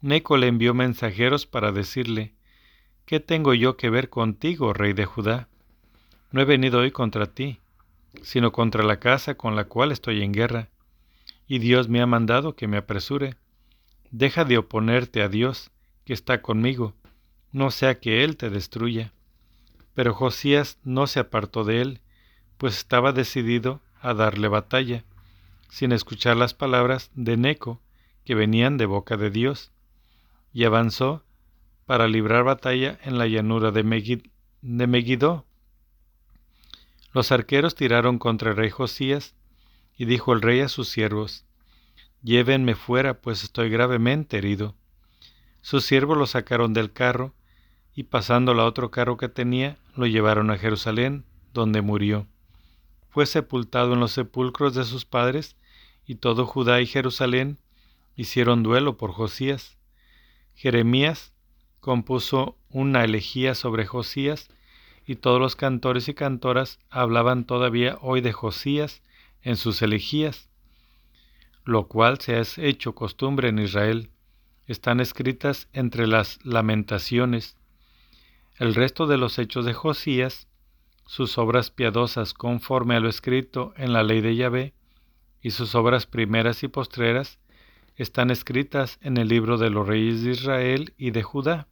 Neco 0.02 0.38
le 0.38 0.46
envió 0.46 0.76
mensajeros 0.76 1.48
para 1.48 1.72
decirle, 1.72 2.36
¿Qué 3.08 3.20
tengo 3.20 3.56
yo 3.56 3.76
que 3.76 3.90
ver 3.90 4.12
contigo, 4.12 4.72
rey 4.72 4.94
de 4.94 5.06
Judá? 5.06 5.48
No 6.32 6.42
he 6.42 6.46
venido 6.46 6.82
hoy 6.82 6.92
contra 6.92 7.26
ti, 7.26 7.60
sino 8.22 8.52
contra 8.52 8.84
la 8.84 9.00
casa 9.00 9.34
con 9.34 9.56
la 9.56 9.64
cual 9.64 9.92
estoy 9.92 10.22
en 10.22 10.32
guerra. 10.32 10.70
Y 11.48 11.60
Dios 11.60 11.88
me 11.88 12.02
ha 12.02 12.06
mandado 12.06 12.56
que 12.56 12.68
me 12.68 12.78
apresure. 12.78 13.36
Deja 14.12 14.46
de 14.46 14.58
oponerte 14.58 15.22
a 15.22 15.30
Dios, 15.30 15.72
que 16.06 16.14
está 16.14 16.42
conmigo, 16.42 16.94
no 17.52 17.72
sea 17.72 18.00
que 18.00 18.24
Él 18.24 18.38
te 18.38 18.50
destruya. 18.50 19.14
Pero 19.98 20.14
Josías 20.14 20.78
no 20.84 21.08
se 21.08 21.20
apartó 21.20 21.64
de 21.64 21.82
él, 21.82 22.02
pues 22.60 22.78
estaba 22.78 23.14
decidido 23.14 23.82
a 24.00 24.14
darle 24.14 24.48
batalla, 24.48 25.04
sin 25.70 25.92
escuchar 25.92 26.38
las 26.38 26.54
palabras 26.54 27.10
de 27.16 27.36
Neco 27.36 27.82
que 28.24 28.36
venían 28.36 28.78
de 28.78 28.86
boca 28.86 29.18
de 29.18 29.32
Dios, 29.32 29.72
y 30.54 30.66
avanzó 30.66 31.24
para 31.88 32.08
librar 32.08 32.44
batalla 32.44 33.00
en 33.04 33.18
la 33.18 33.26
llanura 33.26 33.72
de, 33.72 33.84
Megiddo, 34.62 35.46
los 37.12 37.32
arqueros 37.32 37.74
tiraron 37.74 38.20
contra 38.20 38.52
el 38.52 38.58
rey 38.58 38.70
Josías, 38.70 39.34
y 39.98 40.06
dijo 40.06 40.32
el 40.32 40.44
rey 40.44 40.60
a 40.60 40.70
sus 40.70 40.90
siervos, 40.90 41.47
Llévenme 42.24 42.76
fuera, 42.76 43.22
pues 43.22 43.44
estoy 43.44 43.70
gravemente 43.70 44.38
herido. 44.38 44.76
Sus 45.62 45.86
siervos 45.86 46.18
lo 46.18 46.26
sacaron 46.26 46.74
del 46.74 46.92
carro, 46.92 47.34
y 47.94 48.04
pasándolo 48.04 48.62
a 48.62 48.66
otro 48.66 48.92
carro 48.92 49.18
que 49.18 49.30
tenía, 49.30 49.78
lo 49.96 50.06
llevaron 50.06 50.52
a 50.52 50.58
Jerusalén, 50.58 51.26
donde 51.54 51.82
murió. 51.82 52.28
Fue 53.10 53.26
sepultado 53.26 53.94
en 53.94 54.00
los 54.00 54.12
sepulcros 54.12 54.76
de 54.76 54.84
sus 54.84 55.06
padres, 55.06 55.56
y 56.06 56.16
todo 56.16 56.46
Judá 56.46 56.82
y 56.82 56.86
Jerusalén 56.86 57.58
hicieron 58.16 58.64
duelo 58.64 58.98
por 58.98 59.12
Josías. 59.12 59.78
Jeremías 60.56 61.34
compuso 61.80 62.58
una 62.70 63.04
elegía 63.04 63.56
sobre 63.56 63.86
Josías, 63.86 64.50
y 65.06 65.16
todos 65.16 65.40
los 65.40 65.56
cantores 65.56 66.10
y 66.10 66.14
cantoras 66.14 66.80
hablaban 66.90 67.46
todavía 67.46 67.98
hoy 68.02 68.22
de 68.22 68.34
Josías 68.34 69.02
en 69.42 69.56
sus 69.56 69.82
elegías. 69.82 70.50
Lo 71.68 71.90
cual 71.90 72.18
se 72.22 72.38
ha 72.38 72.44
hecho 72.56 72.96
costumbre 72.96 73.50
en 73.50 73.60
Israel, 73.60 74.10
están 74.68 75.02
escritas 75.02 75.68
entre 75.74 76.08
las 76.08 76.40
lamentaciones. 76.46 77.58
El 78.56 78.74
resto 78.74 79.06
de 79.06 79.18
los 79.18 79.38
hechos 79.38 79.66
de 79.66 79.74
Josías, 79.74 80.48
sus 81.06 81.38
obras 81.38 81.70
piadosas 81.70 82.34
conforme 82.34 82.96
a 82.96 83.02
lo 83.02 83.10
escrito 83.10 83.74
en 83.76 83.92
la 83.92 84.04
ley 84.04 84.22
de 84.22 84.38
Yahvé, 84.38 84.74
y 85.42 85.52
sus 85.52 85.76
obras 85.76 86.06
primeras 86.06 86.64
y 86.64 86.70
postreras, 86.70 87.38
están 87.98 88.32
escritas 88.32 88.98
en 89.02 89.18
el 89.18 89.28
libro 89.28 89.58
de 89.58 89.70
los 89.70 89.86
reyes 89.86 90.24
de 90.24 90.32
Israel 90.32 90.94
y 90.98 91.12
de 91.12 91.24
Judá. 91.24 91.68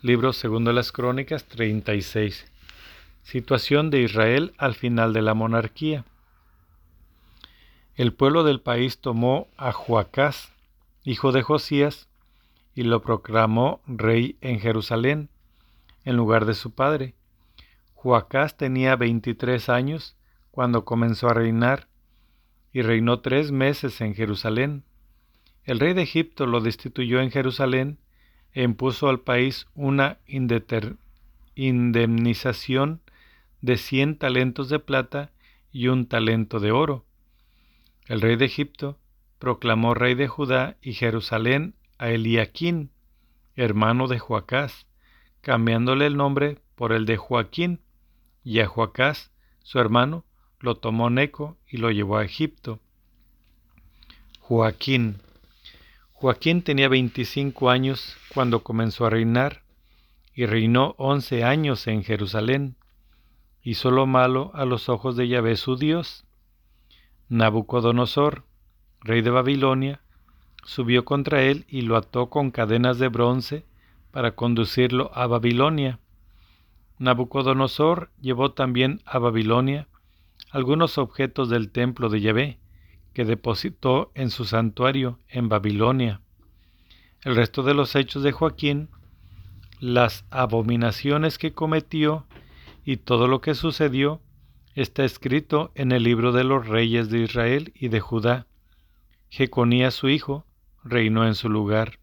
Libro 0.00 0.32
segundo 0.32 0.70
de 0.70 0.76
las 0.76 0.92
Crónicas 0.92 1.44
36. 1.46 2.46
Situación 3.24 3.90
de 3.90 4.02
Israel 4.02 4.54
al 4.58 4.76
final 4.76 5.12
de 5.12 5.22
la 5.22 5.34
monarquía. 5.34 6.04
El 7.96 8.12
pueblo 8.12 8.42
del 8.42 8.60
país 8.60 8.98
tomó 8.98 9.46
a 9.56 9.70
Joacás, 9.70 10.52
hijo 11.04 11.30
de 11.30 11.42
Josías, 11.42 12.08
y 12.74 12.82
lo 12.82 13.02
proclamó 13.02 13.80
rey 13.86 14.36
en 14.40 14.58
Jerusalén, 14.58 15.28
en 16.04 16.16
lugar 16.16 16.44
de 16.44 16.54
su 16.54 16.72
padre. 16.72 17.14
Joacás 17.94 18.56
tenía 18.56 18.96
veintitrés 18.96 19.68
años 19.68 20.16
cuando 20.50 20.84
comenzó 20.84 21.28
a 21.28 21.34
reinar, 21.34 21.86
y 22.72 22.82
reinó 22.82 23.20
tres 23.20 23.52
meses 23.52 24.00
en 24.00 24.16
Jerusalén. 24.16 24.82
El 25.62 25.78
rey 25.78 25.94
de 25.94 26.02
Egipto 26.02 26.46
lo 26.46 26.60
destituyó 26.60 27.20
en 27.20 27.30
Jerusalén 27.30 27.98
e 28.54 28.64
impuso 28.64 29.08
al 29.08 29.20
país 29.20 29.68
una 29.76 30.18
indemnización 31.54 33.00
de 33.62 33.76
cien 33.76 34.18
talentos 34.18 34.68
de 34.68 34.80
plata 34.80 35.30
y 35.70 35.86
un 35.86 36.06
talento 36.06 36.58
de 36.58 36.72
oro 36.72 37.04
el 38.06 38.20
rey 38.20 38.36
de 38.36 38.44
Egipto 38.44 38.98
proclamó 39.38 39.94
rey 39.94 40.14
de 40.14 40.28
Judá 40.28 40.76
y 40.82 40.94
Jerusalén 40.94 41.74
a 41.98 42.10
Eliaquín, 42.10 42.90
hermano 43.56 44.08
de 44.08 44.18
Joacás, 44.18 44.86
cambiándole 45.40 46.06
el 46.06 46.16
nombre 46.16 46.58
por 46.74 46.92
el 46.92 47.06
de 47.06 47.16
Joaquín, 47.16 47.80
y 48.42 48.60
a 48.60 48.66
Joacás, 48.66 49.30
su 49.62 49.78
hermano, 49.78 50.24
lo 50.60 50.76
tomó 50.76 51.10
Neco 51.10 51.56
y 51.66 51.78
lo 51.78 51.90
llevó 51.90 52.18
a 52.18 52.24
Egipto. 52.24 52.80
Joaquín. 54.40 55.20
Joaquín 56.12 56.62
tenía 56.62 56.88
veinticinco 56.88 57.70
años 57.70 58.16
cuando 58.32 58.62
comenzó 58.62 59.06
a 59.06 59.10
reinar, 59.10 59.62
y 60.34 60.46
reinó 60.46 60.94
once 60.98 61.44
años 61.44 61.86
en 61.86 62.02
Jerusalén. 62.02 62.76
Hizo 63.62 63.90
lo 63.90 64.06
malo 64.06 64.50
a 64.54 64.64
los 64.64 64.88
ojos 64.88 65.16
de 65.16 65.28
Yahvé 65.28 65.56
su 65.56 65.76
Dios, 65.76 66.24
Nabucodonosor, 67.28 68.44
rey 69.00 69.22
de 69.22 69.30
Babilonia, 69.30 70.00
subió 70.64 71.04
contra 71.04 71.42
él 71.42 71.64
y 71.68 71.82
lo 71.82 71.96
ató 71.96 72.30
con 72.30 72.50
cadenas 72.50 72.98
de 72.98 73.08
bronce 73.08 73.64
para 74.10 74.34
conducirlo 74.34 75.10
a 75.14 75.26
Babilonia. 75.26 76.00
Nabucodonosor 76.98 78.10
llevó 78.20 78.52
también 78.52 79.00
a 79.04 79.18
Babilonia 79.18 79.88
algunos 80.50 80.98
objetos 80.98 81.48
del 81.48 81.70
templo 81.70 82.08
de 82.08 82.20
Yahvé, 82.20 82.58
que 83.12 83.24
depositó 83.24 84.12
en 84.14 84.30
su 84.30 84.44
santuario 84.44 85.18
en 85.28 85.48
Babilonia. 85.48 86.20
El 87.22 87.36
resto 87.36 87.62
de 87.62 87.74
los 87.74 87.96
hechos 87.96 88.22
de 88.22 88.32
Joaquín, 88.32 88.88
las 89.80 90.24
abominaciones 90.30 91.38
que 91.38 91.52
cometió 91.52 92.26
y 92.84 92.98
todo 92.98 93.28
lo 93.28 93.40
que 93.40 93.54
sucedió, 93.54 94.20
está 94.74 95.04
escrito 95.04 95.70
en 95.74 95.92
el 95.92 96.02
libro 96.02 96.32
de 96.32 96.44
los 96.44 96.66
reyes 96.66 97.08
de 97.08 97.20
Israel 97.20 97.72
y 97.76 97.88
de 97.88 98.00
Judá. 98.00 98.46
Jeconías 99.30 99.94
su 99.94 100.08
hijo 100.08 100.44
reinó 100.82 101.26
en 101.26 101.34
su 101.34 101.48
lugar. 101.48 102.00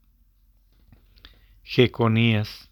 Jeconías. 1.64 2.72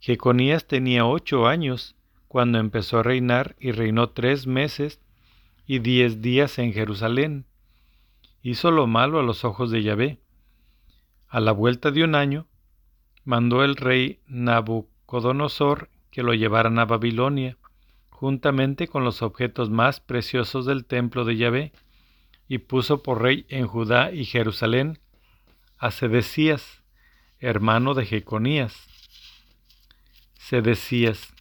Jeconías 0.00 0.66
tenía 0.66 1.06
ocho 1.06 1.46
años 1.46 1.94
cuando 2.26 2.58
empezó 2.58 2.98
a 2.98 3.02
reinar 3.02 3.56
y 3.60 3.72
reinó 3.72 4.10
tres 4.10 4.46
meses 4.46 5.00
y 5.66 5.78
diez 5.78 6.20
días 6.20 6.58
en 6.58 6.72
Jerusalén. 6.72 7.46
Hizo 8.42 8.70
lo 8.70 8.86
malo 8.86 9.20
a 9.20 9.22
los 9.22 9.44
ojos 9.44 9.70
de 9.70 9.82
Yahvé. 9.82 10.18
A 11.28 11.38
la 11.38 11.52
vuelta 11.52 11.92
de 11.92 12.02
un 12.02 12.16
año, 12.16 12.46
mandó 13.24 13.62
el 13.62 13.76
rey 13.76 14.18
Nabucodonosor 14.26 15.88
que 16.10 16.24
lo 16.24 16.34
llevaran 16.34 16.78
a 16.80 16.86
Babilonia 16.86 17.56
juntamente 18.20 18.86
con 18.86 19.02
los 19.02 19.22
objetos 19.22 19.70
más 19.70 19.98
preciosos 19.98 20.66
del 20.66 20.84
templo 20.84 21.24
de 21.24 21.38
Yahvé, 21.38 21.72
y 22.48 22.58
puso 22.58 23.02
por 23.02 23.22
rey 23.22 23.46
en 23.48 23.66
Judá 23.66 24.12
y 24.12 24.26
Jerusalén 24.26 24.98
a 25.78 25.90
Sedecías, 25.90 26.82
hermano 27.38 27.94
de 27.94 28.04
Jeconías. 28.04 28.76
Sedecías. 30.34 31.32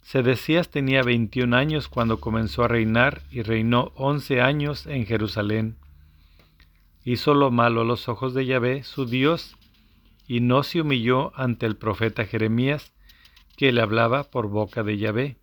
Sedecías 0.00 0.70
tenía 0.70 1.02
veintiún 1.02 1.52
años 1.52 1.88
cuando 1.88 2.20
comenzó 2.20 2.64
a 2.64 2.68
reinar 2.68 3.20
y 3.30 3.42
reinó 3.42 3.92
once 3.94 4.40
años 4.40 4.86
en 4.86 5.04
Jerusalén. 5.04 5.76
Hizo 7.04 7.34
lo 7.34 7.50
malo 7.50 7.82
a 7.82 7.84
los 7.84 8.08
ojos 8.08 8.32
de 8.32 8.46
Yahvé, 8.46 8.82
su 8.82 9.04
Dios, 9.04 9.56
y 10.26 10.40
no 10.40 10.62
se 10.62 10.80
humilló 10.80 11.32
ante 11.36 11.66
el 11.66 11.76
profeta 11.76 12.24
Jeremías, 12.24 12.94
que 13.58 13.72
le 13.72 13.82
hablaba 13.82 14.24
por 14.30 14.48
boca 14.48 14.82
de 14.82 14.96
Yahvé. 14.96 15.37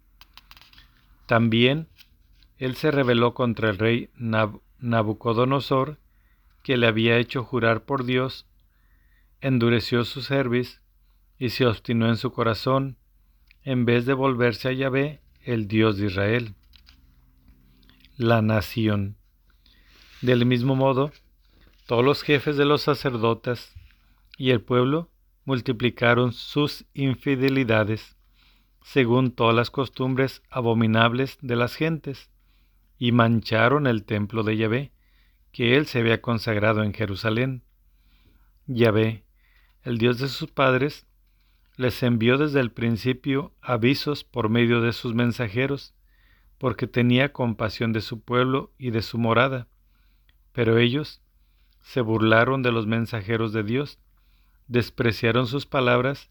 También 1.26 1.88
él 2.57 2.76
se 2.76 2.91
rebeló 2.91 3.34
contra 3.34 3.69
el 3.69 3.78
rey 3.78 4.09
Nabucodonosor, 4.80 5.97
que 6.63 6.78
le 6.78 6.88
había 6.88 7.17
hecho 7.17 7.43
jurar 7.43 7.84
por 7.84 8.05
Dios, 8.05 8.47
endureció 9.41 10.05
su 10.05 10.21
cerviz 10.21 10.82
y 11.38 11.49
se 11.49 11.65
obstinó 11.65 12.07
en 12.07 12.17
su 12.17 12.32
corazón, 12.32 12.97
en 13.63 13.86
vez 13.86 14.05
de 14.05 14.13
volverse 14.13 14.69
a 14.69 14.71
Yahvé, 14.71 15.21
el 15.43 15.67
Dios 15.67 15.97
de 15.97 16.07
Israel. 16.07 16.55
La 18.17 18.41
nación. 18.41 19.17
Del 20.21 20.45
mismo 20.45 20.76
modo, 20.76 21.11
todos 21.86 22.03
los 22.05 22.23
jefes 22.23 22.57
de 22.57 22.65
los 22.65 22.82
sacerdotes 22.82 23.73
y 24.38 24.51
el 24.51 24.61
pueblo 24.61 25.09
multiplicaron 25.43 26.34
sus 26.34 26.86
infidelidades 26.93 28.14
según 28.86 29.31
todas 29.31 29.55
las 29.55 29.71
costumbres 29.71 30.43
abominables 30.51 31.39
de 31.41 31.55
las 31.55 31.75
gentes, 31.75 32.29
y 32.99 33.11
mancharon 33.11 33.88
el 33.88 34.05
templo 34.05 34.43
de 34.43 34.57
Yahvé, 34.57 34.91
que 35.51 35.75
él 35.75 35.88
se 35.88 35.99
había 35.99 36.21
consagrado 36.21 36.83
en 36.83 36.93
Jerusalén. 36.93 37.63
Yahvé, 38.67 39.25
el 39.81 39.97
Dios 39.97 40.19
de 40.19 40.27
sus 40.27 40.51
padres, 40.51 41.07
les 41.77 42.03
envió 42.03 42.38
desde 42.38 42.59
el 42.59 42.71
principio 42.71 43.53
avisos 43.59 44.23
por 44.23 44.49
medio 44.49 44.81
de 44.81 44.93
sus 44.93 45.15
mensajeros, 45.15 45.95
porque 46.59 46.86
tenía 46.86 47.33
compasión 47.33 47.91
de 47.91 48.01
su 48.01 48.21
pueblo 48.21 48.71
y 48.77 48.91
de 48.91 49.01
su 49.01 49.17
morada. 49.17 49.67
Pero 50.53 50.77
ellos 50.77 51.21
se 51.81 52.01
burlaron 52.01 52.61
de 52.61 52.71
los 52.71 52.86
mensajeros 52.86 53.51
de 53.51 53.63
Dios, 53.63 53.97
despreciaron 54.67 55.47
sus 55.47 55.65
palabras 55.65 56.29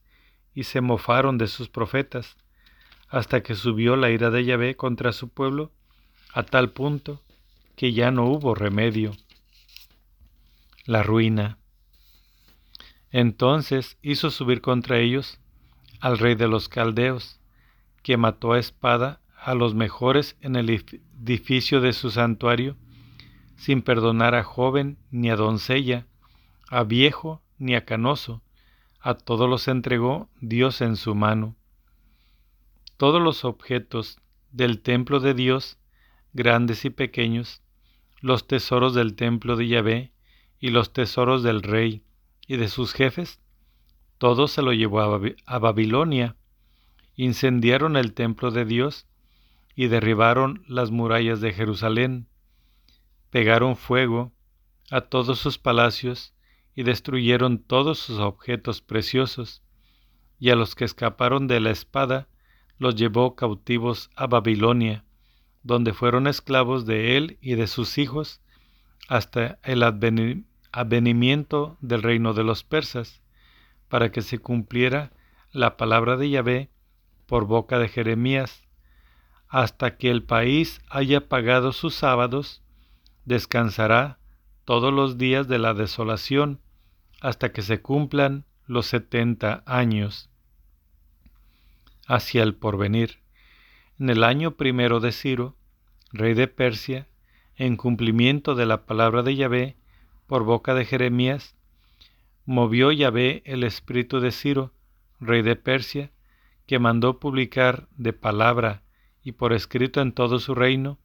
y 0.55 0.62
se 0.64 0.80
mofaron 0.80 1.36
de 1.36 1.48
sus 1.48 1.68
profetas 1.68 2.36
hasta 3.09 3.42
que 3.42 3.55
subió 3.55 3.96
la 3.96 4.11
ira 4.11 4.30
de 4.30 4.44
Yahvé 4.44 4.76
contra 4.76 5.12
su 5.12 5.28
pueblo 5.28 5.70
a 6.32 6.42
tal 6.42 6.70
punto 6.70 7.22
que 7.76 7.92
ya 7.92 8.11
no 8.11 8.26
hubo 8.26 8.55
remedio. 8.55 9.12
La 10.84 11.02
ruina. 11.02 11.59
Entonces 13.11 13.96
hizo 14.02 14.30
subir 14.30 14.61
contra 14.61 14.98
ellos 14.98 15.38
al 16.00 16.18
rey 16.18 16.34
de 16.34 16.48
los 16.48 16.68
caldeos, 16.68 17.40
que 18.02 18.16
mató 18.16 18.52
a 18.52 18.59
espada 18.59 19.20
a 19.40 19.55
los 19.55 19.74
mejores 19.74 20.36
en 20.40 20.57
el 20.57 20.68
edificio 20.68 21.80
de 21.80 21.92
su 21.92 22.11
santuario, 22.11 22.76
sin 23.57 23.82
perdonar 23.82 24.34
a 24.34 24.42
joven 24.42 24.98
ni 25.11 25.30
a 25.30 25.36
doncella, 25.36 26.07
a 26.68 26.82
viejo 26.82 27.42
ni 27.59 27.74
a 27.74 27.84
canoso, 27.84 28.42
a 29.00 29.14
todos 29.14 29.48
los 29.48 29.68
entregó 29.68 30.28
Dios 30.40 30.80
en 30.80 30.96
su 30.96 31.14
mano 31.14 31.57
todos 32.97 33.20
los 33.20 33.45
objetos 33.45 34.18
del 34.53 34.80
templo 34.80 35.20
de 35.20 35.34
Dios, 35.34 35.78
grandes 36.32 36.84
y 36.84 36.90
pequeños, 36.90 37.62
los 38.20 38.47
tesoros 38.47 38.95
del 38.95 39.16
templo 39.16 39.57
de 39.57 39.68
Yahvé 39.68 40.12
y 40.61 40.70
los 40.70 40.92
tesoros 40.92 41.42
del 41.42 41.62
rey 41.62 42.05
y 42.47 42.57
de 42.57 42.68
sus 42.68 42.92
jefes, 42.92 43.40
todo 44.18 44.49
se 44.49 44.62
lo 44.62 44.72
llevó 44.72 45.01
a, 45.01 45.59
Babilonia, 45.59 46.36
incendiaron 47.16 47.97
el 47.97 48.14
templo 48.14 48.51
de 48.51 48.64
Dios 48.64 49.07
y 49.74 49.88
derribaron 49.88 50.64
las 50.68 50.90
murallas 50.90 51.40
de 51.40 51.53
Jerusalén, 51.53 52.28
pegaron 53.30 53.76
fuego 53.76 54.32
a 54.90 55.03
todos 55.03 55.38
sus 55.40 55.59
palacios 55.59 56.32
y 56.74 56.84
destruyeron 56.84 57.59
todos 57.59 57.99
sus 57.99 58.18
objetos 58.18 58.80
preciosos, 58.80 59.62
y 60.38 60.51
a 60.51 60.57
los 60.57 60.74
que 60.74 60.84
escaparon 60.84 61.47
de 61.47 61.61
la 61.61 61.70
espada 61.70 62.28
los 62.79 62.97
llevó 62.97 63.35
cautivos 63.35 64.11
a 64.16 64.27
Babilonia, 64.27 65.05
donde 65.62 65.93
fueron 65.93 66.27
esclavos 66.27 66.87
de 66.87 67.16
él 67.16 67.39
y 67.41 67.55
de 67.55 67.66
sus 67.66 67.99
hijos 67.99 68.41
hasta 69.09 69.59
el 69.62 69.83
advenimiento 69.83 71.77
del 71.81 72.03
reino 72.03 72.35
de 72.35 72.45
los 72.45 72.64
persas, 72.64 73.22
para 73.89 74.11
que 74.11 74.22
se 74.22 74.39
cumpliera 74.39 75.12
la 75.53 75.77
palabra 75.77 76.16
de 76.16 76.31
Yahvé 76.31 76.70
por 77.27 77.47
boca 77.47 77.79
de 77.79 77.89
Jeremías, 77.89 78.64
hasta 79.49 79.97
que 79.97 80.11
el 80.11 80.22
país 80.25 80.81
haya 80.91 81.29
pagado 81.29 81.72
sus 81.72 81.95
sábados, 81.95 82.62
descansará 83.25 84.18
todos 84.64 84.93
los 84.93 85.16
días 85.16 85.47
de 85.49 85.59
la 85.59 85.75
desolación, 85.75 86.61
hasta 87.20 87.53
que 87.53 87.62
se 87.62 87.81
cumplan 87.81 88.45
los 88.66 88.87
setenta 88.87 89.62
años. 89.66 90.29
Hacia 92.07 92.42
el 92.42 92.55
porvenir. 92.55 93.18
En 93.98 94.11
el 94.11 94.24
año 94.24 94.57
primero 94.57 95.00
de 95.00 95.12
Ciro, 95.12 95.57
rey 96.12 96.34
de 96.34 96.48
Persia, 96.48 97.09
en 97.57 97.76
cumplimiento 97.76 98.55
de 98.55 98.66
la 98.66 98.84
palabra 98.86 99.22
de 99.22 99.36
Yahvé, 99.36 99.76
por 100.26 100.44
boca 100.44 100.74
de 100.74 100.84
Jeremías, 100.84 101.55
movió 102.44 102.92
Yahvé 102.92 103.42
el 103.46 103.64
espíritu 103.64 104.20
de 104.20 104.32
Ciro, 104.32 104.72
rey 105.20 105.42
de 105.42 105.57
Persia, 105.57 106.11
que 106.66 106.78
mandó 106.78 107.20
publicar 107.20 107.88
de 107.96 108.12
palabra 108.12 108.82
y 109.22 109.32
por 109.32 109.52
escrito 109.52 110.00
en 110.00 110.12
todo 110.12 110.38
su 110.38 110.55
reino, 110.55 110.98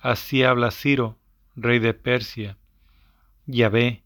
así 0.00 0.42
habla 0.42 0.70
Ciro, 0.70 1.18
rey 1.56 1.78
de 1.78 1.94
Persia. 1.94 2.58
Yahvé, 3.46 4.02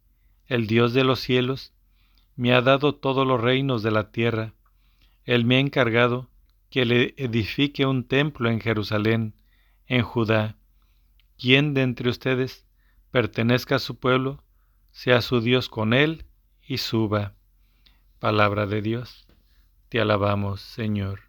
el 0.46 0.66
Dios 0.66 0.92
de 0.92 1.04
los 1.04 1.20
cielos, 1.20 1.72
me 2.36 2.52
ha 2.52 2.62
dado 2.62 2.94
todos 2.94 3.26
los 3.26 3.40
reinos 3.40 3.82
de 3.82 3.90
la 3.90 4.10
tierra. 4.10 4.54
Él 5.28 5.44
me 5.44 5.56
ha 5.56 5.60
encargado 5.60 6.30
que 6.70 6.86
le 6.86 7.12
edifique 7.18 7.84
un 7.84 8.08
templo 8.08 8.48
en 8.48 8.60
Jerusalén, 8.62 9.34
en 9.86 10.00
Judá. 10.00 10.56
Quien 11.36 11.74
de 11.74 11.82
entre 11.82 12.08
ustedes 12.08 12.66
pertenezca 13.10 13.76
a 13.76 13.78
su 13.78 13.98
pueblo, 13.98 14.42
sea 14.90 15.20
su 15.20 15.42
Dios 15.42 15.68
con 15.68 15.92
él 15.92 16.24
y 16.66 16.78
suba. 16.78 17.34
Palabra 18.18 18.64
de 18.64 18.80
Dios. 18.80 19.28
Te 19.90 20.00
alabamos, 20.00 20.62
Señor. 20.62 21.27